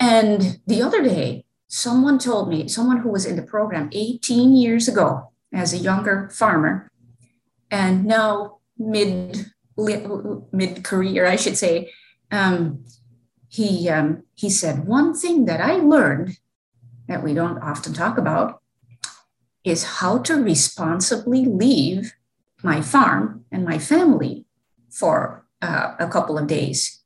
And 0.00 0.60
the 0.66 0.80
other 0.80 1.02
day, 1.02 1.44
someone 1.66 2.18
told 2.18 2.48
me, 2.48 2.66
someone 2.68 2.98
who 2.98 3.10
was 3.10 3.26
in 3.26 3.36
the 3.36 3.42
program 3.42 3.90
18 3.92 4.56
years 4.56 4.88
ago 4.88 5.32
as 5.52 5.72
a 5.72 5.78
younger 5.78 6.30
farmer, 6.30 6.87
and 7.70 8.04
now 8.04 8.58
mid 8.78 9.46
mid 10.52 10.84
career, 10.84 11.26
I 11.26 11.36
should 11.36 11.56
say, 11.56 11.92
um, 12.30 12.84
he 13.48 13.88
um, 13.88 14.24
he 14.34 14.50
said 14.50 14.86
one 14.86 15.14
thing 15.14 15.46
that 15.46 15.60
I 15.60 15.76
learned 15.76 16.38
that 17.06 17.22
we 17.22 17.32
don't 17.34 17.58
often 17.58 17.94
talk 17.94 18.18
about 18.18 18.60
is 19.64 19.98
how 20.00 20.18
to 20.18 20.34
responsibly 20.34 21.44
leave 21.44 22.14
my 22.62 22.80
farm 22.80 23.44
and 23.50 23.64
my 23.64 23.78
family 23.78 24.44
for 24.90 25.46
uh, 25.62 25.94
a 25.98 26.08
couple 26.08 26.38
of 26.38 26.46
days. 26.46 27.02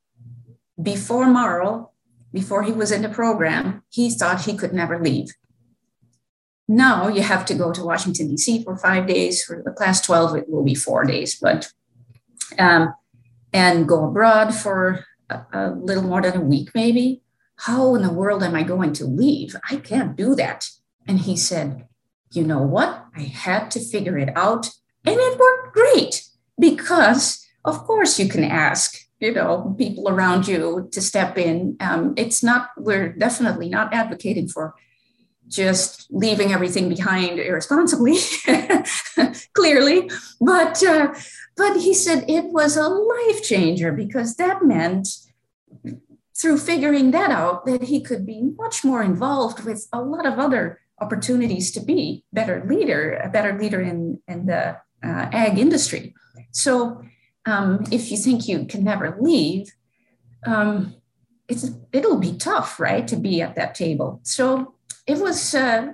Before 0.81 1.27
MARL, 1.27 1.93
before 2.33 2.63
he 2.63 2.73
was 2.73 2.91
in 2.91 3.03
the 3.03 3.09
program, 3.09 3.83
he 3.91 4.11
thought 4.11 4.45
he 4.45 4.57
could 4.57 4.73
never 4.73 4.99
leave. 4.99 5.35
Now 6.69 7.09
you 7.09 7.23
have 7.23 7.45
to 7.47 7.55
go 7.55 7.73
to 7.73 7.85
Washington, 7.85 8.29
D.C. 8.29 8.65
for 8.65 8.77
five 8.77 9.07
days. 9.07 9.45
For 9.45 9.63
the 9.65 9.73
class 9.73 10.01
12, 10.01 10.37
it 10.37 10.49
will 10.49 10.65
be 10.65 10.75
four 10.75 11.05
days, 11.05 11.39
but 11.41 11.73
um, 12.59 12.95
and 13.53 13.89
go 13.89 14.07
abroad 14.07 14.55
for 14.55 15.05
a, 15.29 15.41
a 15.53 15.71
little 15.71 16.05
more 16.05 16.23
than 16.23 16.37
a 16.37 16.41
week, 16.41 16.71
maybe. 16.75 17.23
How 17.57 17.95
in 17.95 18.03
the 18.03 18.13
world 18.13 18.43
am 18.43 18.55
I 18.55 18.63
going 18.63 18.93
to 18.95 19.05
leave? 19.05 19.55
I 19.71 19.77
can't 19.77 20.17
do 20.17 20.35
that. 20.37 20.69
And 21.07 21.21
he 21.21 21.37
said, 21.37 21.87
You 22.31 22.45
know 22.45 22.63
what? 22.63 23.07
I 23.17 23.23
had 23.23 23.71
to 23.73 23.81
figure 23.81 24.19
it 24.19 24.31
out. 24.37 24.69
And 25.05 25.17
it 25.19 25.39
worked 25.39 25.75
great 25.75 26.25
because, 26.59 27.45
of 27.65 27.85
course, 27.85 28.19
you 28.19 28.29
can 28.29 28.45
ask 28.45 29.03
you 29.23 29.33
know 29.33 29.75
people 29.79 30.09
around 30.09 30.49
you 30.49 30.89
to 30.91 31.01
step 31.01 31.39
in 31.39 31.77
um, 31.81 32.13
it's 32.17 32.43
not 32.43 32.71
we're 32.77 33.09
definitely 33.09 33.69
not 33.69 33.95
advocating 33.95 34.49
for 34.49 34.75
just 35.53 36.07
leaving 36.11 36.53
everything 36.53 36.89
behind 36.89 37.39
irresponsibly 37.39 38.17
clearly 39.55 40.11
but 40.41 40.83
uh, 40.83 41.13
but 41.57 41.77
he 41.77 41.95
said 41.95 42.25
it 42.29 42.47
was 42.47 42.77
a 42.77 42.89
life 42.89 43.43
changer 43.43 43.93
because 43.93 44.37
that 44.37 44.65
meant 44.65 45.09
through 46.37 46.59
figuring 46.59 47.11
that 47.11 47.31
out 47.31 47.67
that 47.67 47.85
he 47.85 48.03
could 48.03 48.25
be 48.27 48.43
much 48.57 48.83
more 48.85 49.03
involved 49.03 49.65
with 49.65 49.87
a 49.93 50.01
lot 50.01 50.27
of 50.27 50.39
other 50.39 50.81
opportunities 51.01 51.71
to 51.71 51.81
be 51.81 52.25
better 52.33 52.65
leader 52.69 53.21
a 53.23 53.29
better 53.29 53.59
leader 53.59 53.81
in 53.81 54.21
in 54.27 54.47
the 54.47 54.77
uh, 55.05 55.27
ag 55.33 55.59
industry 55.59 56.15
so 56.53 57.03
um, 57.47 57.85
if 57.91 58.11
you 58.11 58.17
think 58.17 58.47
you 58.47 58.67
can 58.67 58.85
never 58.85 59.17
leave, 59.21 59.73
um, 60.47 60.95
it's 61.49 61.71
it'll 61.93 62.19
be 62.19 62.37
tough, 62.37 62.79
right, 62.79 63.07
to 63.09 63.17
be 63.17 63.43
at 63.43 63.57
that 63.57 63.75
table. 63.75 64.21
So 64.23 64.75
it 65.07 65.19
was 65.19 65.55
uh, 65.55 65.93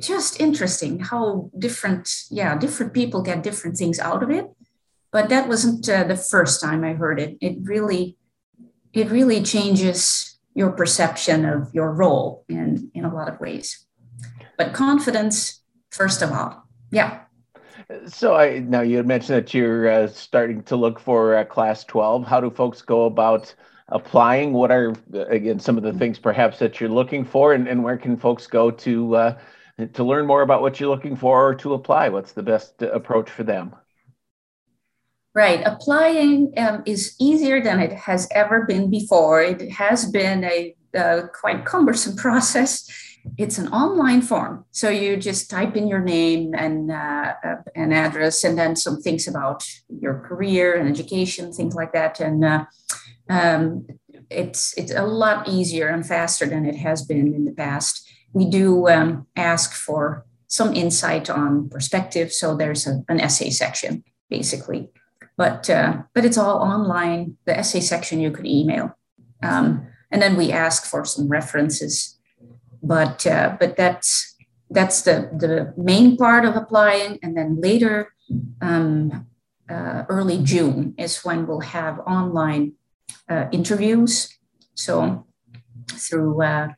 just 0.00 0.40
interesting 0.40 1.00
how 1.00 1.50
different, 1.58 2.10
yeah, 2.30 2.56
different 2.58 2.92
people 2.92 3.22
get 3.22 3.42
different 3.42 3.76
things 3.76 3.98
out 3.98 4.22
of 4.22 4.30
it. 4.30 4.46
But 5.10 5.28
that 5.28 5.48
wasn't 5.48 5.88
uh, 5.88 6.04
the 6.04 6.16
first 6.16 6.60
time 6.60 6.84
I 6.84 6.94
heard 6.94 7.20
it. 7.20 7.38
It 7.40 7.58
really, 7.62 8.16
it 8.92 9.10
really 9.10 9.42
changes 9.42 10.38
your 10.54 10.72
perception 10.72 11.44
of 11.44 11.72
your 11.72 11.92
role 11.92 12.44
in 12.48 12.90
in 12.94 13.04
a 13.04 13.14
lot 13.14 13.28
of 13.28 13.40
ways. 13.40 13.86
But 14.58 14.74
confidence, 14.74 15.62
first 15.90 16.20
of 16.20 16.32
all, 16.32 16.68
yeah. 16.90 17.20
So 18.06 18.34
I 18.34 18.58
now 18.58 18.82
you 18.82 18.96
had 18.98 19.06
mentioned 19.06 19.36
that 19.36 19.54
you're 19.54 19.88
uh, 19.88 20.08
starting 20.08 20.62
to 20.64 20.76
look 20.76 21.00
for 21.00 21.36
uh, 21.36 21.44
class 21.44 21.84
12. 21.84 22.26
How 22.26 22.40
do 22.40 22.50
folks 22.50 22.82
go 22.82 23.06
about 23.06 23.54
applying? 23.88 24.52
What 24.52 24.70
are 24.70 24.94
again 25.12 25.58
some 25.58 25.76
of 25.76 25.82
the 25.82 25.92
things 25.92 26.18
perhaps 26.18 26.58
that 26.58 26.80
you're 26.80 26.90
looking 26.90 27.24
for, 27.24 27.52
and, 27.54 27.68
and 27.68 27.82
where 27.82 27.96
can 27.96 28.16
folks 28.16 28.46
go 28.46 28.70
to 28.70 29.16
uh, 29.16 29.38
to 29.92 30.04
learn 30.04 30.26
more 30.26 30.42
about 30.42 30.62
what 30.62 30.78
you're 30.80 30.90
looking 30.90 31.16
for 31.16 31.48
or 31.48 31.54
to 31.56 31.74
apply? 31.74 32.08
What's 32.08 32.32
the 32.32 32.42
best 32.42 32.82
approach 32.82 33.30
for 33.30 33.44
them? 33.44 33.74
Right, 35.34 35.62
applying 35.64 36.52
um, 36.56 36.82
is 36.84 37.14
easier 37.20 37.62
than 37.62 37.78
it 37.80 37.92
has 37.92 38.26
ever 38.32 38.64
been 38.64 38.90
before. 38.90 39.42
It 39.42 39.70
has 39.72 40.10
been 40.10 40.42
a, 40.44 40.74
a 40.94 41.28
quite 41.32 41.64
cumbersome 41.64 42.16
process 42.24 42.88
it's 43.36 43.58
an 43.58 43.68
online 43.68 44.22
form. 44.22 44.64
So 44.70 44.88
you 44.88 45.16
just 45.16 45.50
type 45.50 45.76
in 45.76 45.88
your 45.88 46.00
name 46.00 46.54
and 46.54 46.90
uh, 46.90 47.34
uh, 47.44 47.56
an 47.74 47.92
address, 47.92 48.44
and 48.44 48.56
then 48.56 48.76
some 48.76 49.02
things 49.02 49.28
about 49.28 49.64
your 49.88 50.20
career 50.20 50.76
and 50.76 50.88
education, 50.88 51.52
things 51.52 51.74
like 51.74 51.92
that. 51.92 52.20
And 52.20 52.44
uh, 52.44 52.64
um, 53.28 53.86
it's 54.30 54.76
it's 54.76 54.92
a 54.92 55.04
lot 55.04 55.48
easier 55.48 55.88
and 55.88 56.06
faster 56.06 56.46
than 56.46 56.66
it 56.66 56.76
has 56.76 57.04
been 57.04 57.34
in 57.34 57.44
the 57.44 57.52
past. 57.52 58.08
We 58.32 58.48
do 58.48 58.88
um, 58.88 59.26
ask 59.36 59.72
for 59.72 60.24
some 60.46 60.74
insight 60.74 61.30
on 61.30 61.68
perspective. 61.68 62.32
So 62.32 62.56
there's 62.56 62.86
a, 62.86 63.02
an 63.08 63.20
essay 63.20 63.50
section 63.50 64.04
basically, 64.28 64.90
but 65.36 65.68
uh, 65.70 66.02
but 66.14 66.24
it's 66.24 66.38
all 66.38 66.58
online. 66.58 67.36
The 67.46 67.58
essay 67.58 67.80
section 67.80 68.20
you 68.20 68.30
could 68.30 68.46
email, 68.46 68.96
um, 69.42 69.86
and 70.10 70.20
then 70.20 70.36
we 70.36 70.52
ask 70.52 70.84
for 70.84 71.04
some 71.04 71.28
references 71.28 72.18
but 72.82 73.26
uh, 73.26 73.56
but 73.58 73.76
that's 73.76 74.36
that's 74.70 75.02
the 75.02 75.30
the 75.36 75.72
main 75.76 76.16
part 76.16 76.44
of 76.44 76.56
applying 76.56 77.18
and 77.22 77.36
then 77.36 77.60
later 77.60 78.12
um, 78.60 79.26
uh, 79.68 80.04
early 80.08 80.42
june 80.42 80.94
is 80.98 81.24
when 81.24 81.46
we'll 81.46 81.60
have 81.60 81.98
online 82.00 82.72
uh, 83.28 83.46
interviews. 83.52 84.38
So 84.74 85.26
through 85.90 86.42
uh, 86.42 86.68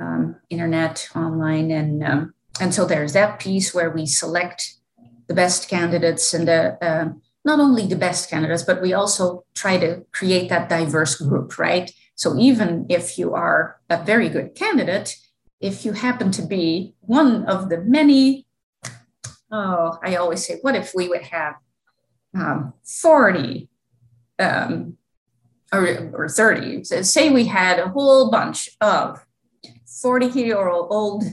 um, 0.00 0.36
internet 0.50 1.08
online 1.14 1.70
and 1.70 2.04
um, 2.04 2.34
and 2.60 2.74
so 2.74 2.84
there's 2.84 3.12
that 3.12 3.40
piece 3.40 3.74
where 3.74 3.90
we 3.90 4.06
select 4.06 4.74
the 5.26 5.34
best 5.34 5.68
candidates 5.68 6.34
and 6.34 6.46
the 6.46 6.84
uh, 6.84 7.12
not 7.44 7.60
only 7.60 7.86
the 7.86 7.96
best 7.96 8.28
candidates 8.28 8.62
but 8.62 8.82
we 8.82 8.92
also 8.92 9.44
try 9.54 9.78
to 9.78 10.04
create 10.12 10.48
that 10.48 10.68
diverse 10.68 11.16
group 11.16 11.58
right? 11.58 11.90
So 12.16 12.38
even 12.38 12.86
if 12.88 13.18
you 13.18 13.34
are 13.34 13.80
a 13.90 14.02
very 14.02 14.28
good 14.28 14.54
candidate, 14.54 15.16
if 15.60 15.84
you 15.84 15.92
happen 15.92 16.30
to 16.32 16.42
be 16.42 16.94
one 17.00 17.44
of 17.46 17.68
the 17.70 17.78
many, 17.80 18.46
oh, 19.50 19.98
I 20.02 20.16
always 20.16 20.46
say, 20.46 20.58
what 20.62 20.76
if 20.76 20.92
we 20.94 21.08
would 21.08 21.22
have 21.22 21.54
um, 22.34 22.74
40 22.84 23.68
um, 24.38 24.96
or, 25.74 26.10
or 26.14 26.28
30? 26.28 26.84
So 26.84 27.02
say 27.02 27.30
we 27.30 27.46
had 27.46 27.78
a 27.78 27.88
whole 27.88 28.30
bunch 28.30 28.68
of 28.80 29.24
40 29.86 30.26
year 30.26 30.68
old 30.68 31.24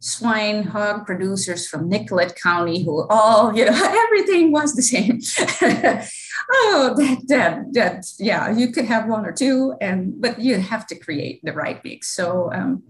swine 0.00 0.62
hog 0.62 1.04
producers 1.04 1.68
from 1.68 1.88
Nicollet 1.88 2.34
County 2.34 2.82
who 2.82 3.06
all, 3.08 3.54
you 3.54 3.66
know, 3.66 3.72
everything 4.06 4.50
was 4.50 4.74
the 4.74 4.82
same. 4.82 5.20
oh, 6.52 6.94
that, 6.96 7.18
that, 7.28 7.72
that, 7.72 8.04
yeah, 8.18 8.50
you 8.50 8.72
could 8.72 8.86
have 8.86 9.06
one 9.08 9.26
or 9.26 9.32
two, 9.32 9.74
and 9.80 10.20
but 10.20 10.40
you 10.40 10.58
have 10.58 10.86
to 10.88 10.94
create 10.94 11.40
the 11.44 11.52
right 11.52 11.82
mix. 11.84 12.08
So, 12.08 12.50
um, 12.52 12.82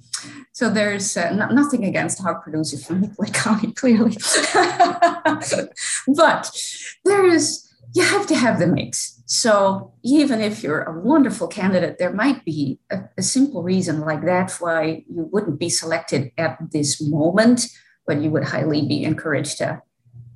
so 0.52 0.70
there's 0.70 1.16
uh, 1.16 1.34
nothing 1.50 1.84
against 1.84 2.20
hog 2.20 2.42
producers 2.42 2.86
from 2.86 3.00
Nicollet 3.00 3.32
County, 3.34 3.72
clearly, 3.72 4.16
but 6.06 6.50
there 7.04 7.26
is 7.26 7.69
you 7.92 8.02
have 8.02 8.26
to 8.28 8.34
have 8.34 8.58
the 8.58 8.66
mix. 8.66 9.22
So 9.26 9.92
even 10.02 10.40
if 10.40 10.62
you're 10.62 10.82
a 10.82 11.00
wonderful 11.00 11.48
candidate, 11.48 11.98
there 11.98 12.12
might 12.12 12.44
be 12.44 12.78
a, 12.90 13.02
a, 13.16 13.22
simple 13.22 13.62
reason 13.62 14.00
like 14.00 14.24
that 14.24 14.52
why 14.60 15.04
you 15.08 15.28
wouldn't 15.32 15.58
be 15.58 15.70
selected 15.70 16.32
at 16.36 16.58
this 16.72 17.00
moment, 17.00 17.66
but 18.06 18.20
you 18.20 18.30
would 18.30 18.44
highly 18.44 18.86
be 18.86 19.04
encouraged 19.04 19.58
to 19.58 19.82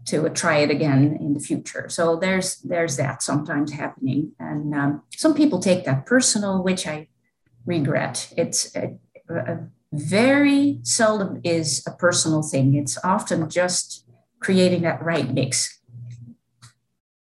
to 0.06 0.28
try 0.28 0.58
it 0.58 0.70
again 0.70 1.16
in 1.18 1.32
the 1.32 1.40
future. 1.40 1.88
So 1.88 2.16
there's 2.16 2.56
there's 2.58 2.96
that 2.98 3.22
sometimes 3.22 3.72
happening, 3.72 4.32
and 4.38 4.74
um, 4.74 5.02
some 5.16 5.34
people 5.34 5.60
take 5.60 5.84
that 5.86 6.06
personal, 6.06 6.62
which 6.62 6.86
I 6.86 7.08
regret. 7.64 8.32
It's 8.36 8.76
a, 8.76 8.98
a 9.28 9.58
very 9.92 10.80
seldom 10.82 11.40
is 11.42 11.82
a 11.86 11.92
personal 11.92 12.42
thing. 12.42 12.74
It's 12.74 12.98
often 13.02 13.48
just 13.48 14.06
creating 14.40 14.82
that 14.82 15.02
right 15.02 15.32
mix 15.32 15.80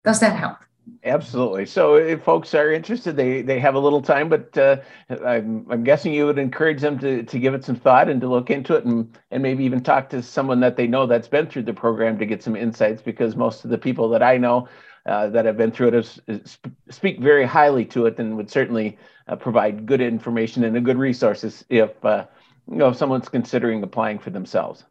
does 0.03 0.19
that 0.19 0.35
help? 0.35 0.57
Absolutely. 1.03 1.65
So, 1.65 1.95
if 1.95 2.23
folks 2.23 2.53
are 2.55 2.71
interested, 2.71 3.15
they 3.15 3.41
they 3.41 3.59
have 3.59 3.75
a 3.75 3.79
little 3.79 4.01
time, 4.01 4.29
but 4.29 4.55
uh, 4.57 4.77
I'm 5.25 5.65
I'm 5.69 5.83
guessing 5.83 6.13
you 6.13 6.25
would 6.25 6.39
encourage 6.39 6.81
them 6.81 6.97
to 6.99 7.23
to 7.23 7.39
give 7.39 7.53
it 7.53 7.63
some 7.63 7.75
thought 7.75 8.09
and 8.09 8.19
to 8.21 8.27
look 8.27 8.49
into 8.49 8.75
it, 8.75 8.85
and 8.85 9.15
and 9.29 9.43
maybe 9.43 9.63
even 9.63 9.81
talk 9.81 10.09
to 10.09 10.23
someone 10.23 10.59
that 10.61 10.77
they 10.77 10.87
know 10.87 11.05
that's 11.05 11.27
been 11.27 11.47
through 11.47 11.63
the 11.63 11.73
program 11.73 12.17
to 12.17 12.25
get 12.25 12.41
some 12.41 12.55
insights. 12.55 13.01
Because 13.01 13.35
most 13.35 13.63
of 13.63 13.69
the 13.69 13.77
people 13.77 14.09
that 14.09 14.23
I 14.23 14.37
know 14.37 14.67
uh, 15.05 15.27
that 15.29 15.45
have 15.45 15.57
been 15.57 15.71
through 15.71 16.11
it 16.27 16.57
speak 16.89 17.19
very 17.19 17.45
highly 17.45 17.85
to 17.85 18.07
it, 18.07 18.19
and 18.19 18.35
would 18.37 18.49
certainly 18.49 18.97
uh, 19.27 19.35
provide 19.35 19.85
good 19.85 20.01
information 20.01 20.63
and 20.63 20.85
good 20.85 20.97
resources 20.97 21.63
if 21.69 22.03
uh, 22.03 22.25
you 22.69 22.77
know 22.77 22.89
if 22.89 22.97
someone's 22.97 23.29
considering 23.29 23.83
applying 23.83 24.17
for 24.17 24.31
themselves. 24.31 24.83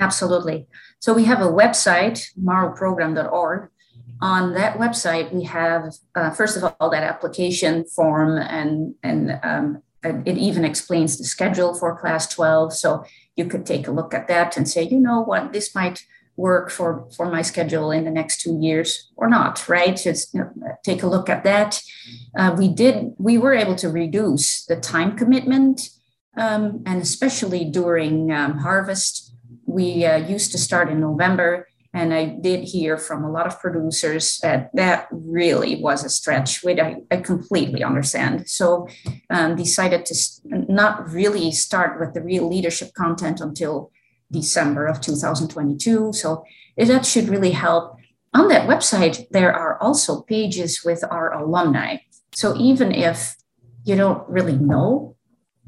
Absolutely. 0.00 0.66
So 0.98 1.12
we 1.12 1.24
have 1.24 1.40
a 1.40 1.44
website, 1.44 2.26
marlprogram.org. 2.42 3.68
On 4.22 4.54
that 4.54 4.78
website, 4.78 5.32
we 5.32 5.44
have, 5.44 5.94
uh, 6.14 6.30
first 6.30 6.56
of 6.56 6.74
all, 6.78 6.90
that 6.90 7.02
application 7.02 7.84
form, 7.84 8.36
and, 8.36 8.94
and 9.02 9.38
um, 9.42 9.82
it 10.02 10.36
even 10.36 10.64
explains 10.64 11.16
the 11.16 11.24
schedule 11.24 11.74
for 11.74 11.98
class 11.98 12.28
12. 12.28 12.74
So 12.74 13.04
you 13.36 13.46
could 13.46 13.64
take 13.64 13.86
a 13.86 13.92
look 13.92 14.12
at 14.12 14.28
that 14.28 14.56
and 14.56 14.68
say, 14.68 14.82
you 14.82 14.98
know 14.98 15.20
what, 15.20 15.52
this 15.52 15.74
might 15.74 16.02
work 16.36 16.70
for, 16.70 17.06
for 17.16 17.30
my 17.30 17.42
schedule 17.42 17.90
in 17.90 18.04
the 18.04 18.10
next 18.10 18.40
two 18.40 18.58
years 18.60 19.10
or 19.16 19.28
not, 19.28 19.68
right? 19.68 19.96
Just 19.96 20.34
you 20.34 20.40
know, 20.40 20.78
take 20.82 21.02
a 21.02 21.06
look 21.06 21.28
at 21.28 21.44
that. 21.44 21.82
Uh, 22.36 22.54
we 22.56 22.68
did, 22.68 23.12
we 23.18 23.36
were 23.36 23.54
able 23.54 23.76
to 23.76 23.88
reduce 23.88 24.64
the 24.64 24.76
time 24.76 25.16
commitment, 25.16 25.90
um, 26.36 26.82
and 26.86 27.02
especially 27.02 27.64
during 27.64 28.32
um, 28.32 28.58
harvest 28.58 29.29
we 29.70 30.04
uh, 30.04 30.16
used 30.16 30.52
to 30.52 30.58
start 30.58 30.90
in 30.90 31.00
November, 31.00 31.66
And 31.92 32.14
I 32.14 32.24
did 32.40 32.60
hear 32.62 32.96
from 32.96 33.24
a 33.24 33.30
lot 33.30 33.46
of 33.48 33.58
producers 33.58 34.38
that 34.44 34.70
that 34.74 35.08
really 35.10 35.82
was 35.82 36.04
a 36.04 36.08
stretch, 36.08 36.62
which 36.62 36.78
I, 36.78 37.02
I 37.10 37.16
completely 37.16 37.82
understand. 37.82 38.48
So 38.48 38.86
um, 39.28 39.56
decided 39.56 40.06
to 40.06 40.14
not 40.44 41.10
really 41.10 41.50
start 41.50 41.98
with 41.98 42.14
the 42.14 42.22
real 42.22 42.48
leadership 42.48 42.94
content 42.94 43.40
until 43.40 43.90
December 44.30 44.86
of 44.86 45.00
2022. 45.00 46.12
So 46.12 46.44
that 46.76 47.04
should 47.04 47.28
really 47.28 47.50
help. 47.50 47.96
On 48.32 48.46
that 48.48 48.68
website, 48.68 49.26
there 49.30 49.52
are 49.52 49.74
also 49.82 50.22
pages 50.22 50.82
with 50.84 51.02
our 51.10 51.32
alumni. 51.34 51.96
So 52.32 52.54
even 52.56 52.92
if 52.92 53.34
you 53.82 53.96
don't 53.96 54.22
really 54.28 54.56
know, 54.56 55.16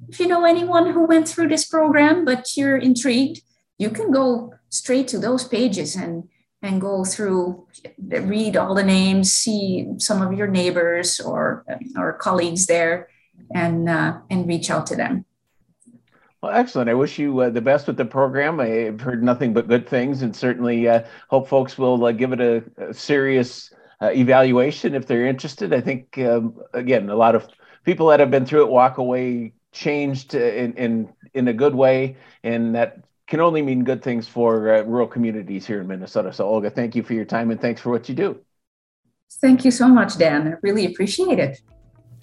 if 0.09 0.21
you 0.21 0.29
know 0.29 0.45
anyone 0.45 0.93
who 0.93 1.07
went 1.07 1.27
through 1.29 1.49
this 1.49 1.65
program, 1.65 2.25
but 2.25 2.57
you're 2.57 2.77
intrigued, 2.77 3.43
you 3.83 3.91
can 3.91 4.11
go 4.11 4.55
straight 4.69 5.09
to 5.09 5.19
those 5.19 5.45
pages 5.57 5.97
and 5.97 6.29
and 6.65 6.81
go 6.81 7.05
through 7.05 7.67
read 8.37 8.57
all 8.57 8.75
the 8.75 8.89
names 8.99 9.33
see 9.33 9.87
some 9.99 10.23
of 10.23 10.33
your 10.39 10.47
neighbors 10.47 11.21
or 11.21 11.65
or 11.97 12.13
colleagues 12.27 12.67
there 12.67 13.09
and 13.55 13.89
uh, 13.89 14.13
and 14.31 14.47
reach 14.47 14.71
out 14.71 14.87
to 14.87 14.97
them 14.97 15.25
well, 16.43 16.51
excellent. 16.51 16.91
I 16.91 16.95
wish 16.95 17.21
you 17.21 17.39
uh, 17.39 17.51
the 17.51 17.61
best 17.61 17.87
with 17.87 17.97
the 17.97 18.05
program. 18.05 18.59
I've 18.59 19.01
heard 19.01 19.23
nothing 19.23 19.53
but 19.53 19.69
good 19.69 19.89
things, 19.89 20.23
and 20.23 20.35
certainly 20.35 20.89
uh, 20.89 21.05
hope 21.29 21.47
folks 21.47 21.79
will 21.79 22.05
uh, 22.05 22.11
give 22.11 22.33
it 22.33 22.41
a, 22.41 22.65
a 22.79 22.93
serious 22.93 23.73
uh, 24.01 24.11
evaluation 24.13 24.97
if 24.97 25.07
they're 25.07 25.27
interested. 25.27 25.73
I 25.73 25.81
think, 25.81 26.19
um, 26.19 26.61
again, 26.75 27.11
a 27.11 27.15
lot 27.15 27.37
of 27.37 27.47
people 27.85 28.09
that 28.09 28.19
have 28.19 28.33
been 28.33 28.45
through 28.45 28.65
it 28.65 28.71
walk 28.71 28.99
away 28.99 29.53
changed 29.71 30.35
in, 30.35 30.73
in, 30.75 31.13
in 31.33 31.47
a 31.47 31.53
good 31.53 31.77
way, 31.77 32.17
and 32.43 32.75
that 32.75 32.99
can 33.33 33.41
only 33.41 33.63
mean 33.63 33.83
good 33.83 34.03
things 34.03 34.29
for 34.29 34.75
uh, 34.75 34.83
rural 34.83 35.07
communities 35.07 35.67
here 35.67 35.81
in 35.81 35.87
Minnesota. 35.87 36.31
So, 36.35 36.47
Olga, 36.47 36.69
thank 36.69 36.95
you 36.95 37.03
for 37.03 37.15
your 37.15 37.25
time 37.25 37.51
and 37.51 37.59
thanks 37.59 37.81
for 37.81 37.89
what 37.89 38.07
you 38.07 38.15
do. 38.15 38.39
Thank 39.41 39.65
you 39.65 39.71
so 39.71 39.89
much, 39.89 40.19
Dan. 40.19 40.49
I 40.49 40.57
really 40.61 40.85
appreciate 40.85 41.39
it. 41.39 41.63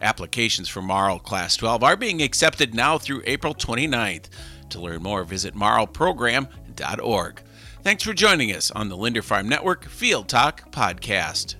Applications 0.04 0.70
for 0.70 0.84
Marl 0.84 1.18
Class 1.18 1.56
12 1.56 1.84
are 1.84 1.98
being 1.98 2.22
accepted 2.22 2.76
now 2.76 3.00
through 3.00 3.24
April 3.26 3.56
29th. 3.56 4.26
To 4.70 4.80
learn 4.80 5.02
more, 5.02 5.24
visit 5.24 5.56
marlprogram.org. 5.56 7.42
Thanks 7.82 8.04
for 8.04 8.14
joining 8.14 8.52
us 8.52 8.70
on 8.70 8.90
the 8.90 8.96
Linder 8.96 9.24
Farm 9.24 9.50
Network 9.50 9.86
Field 9.86 10.30
Talk 10.30 10.72
podcast. 10.72 11.56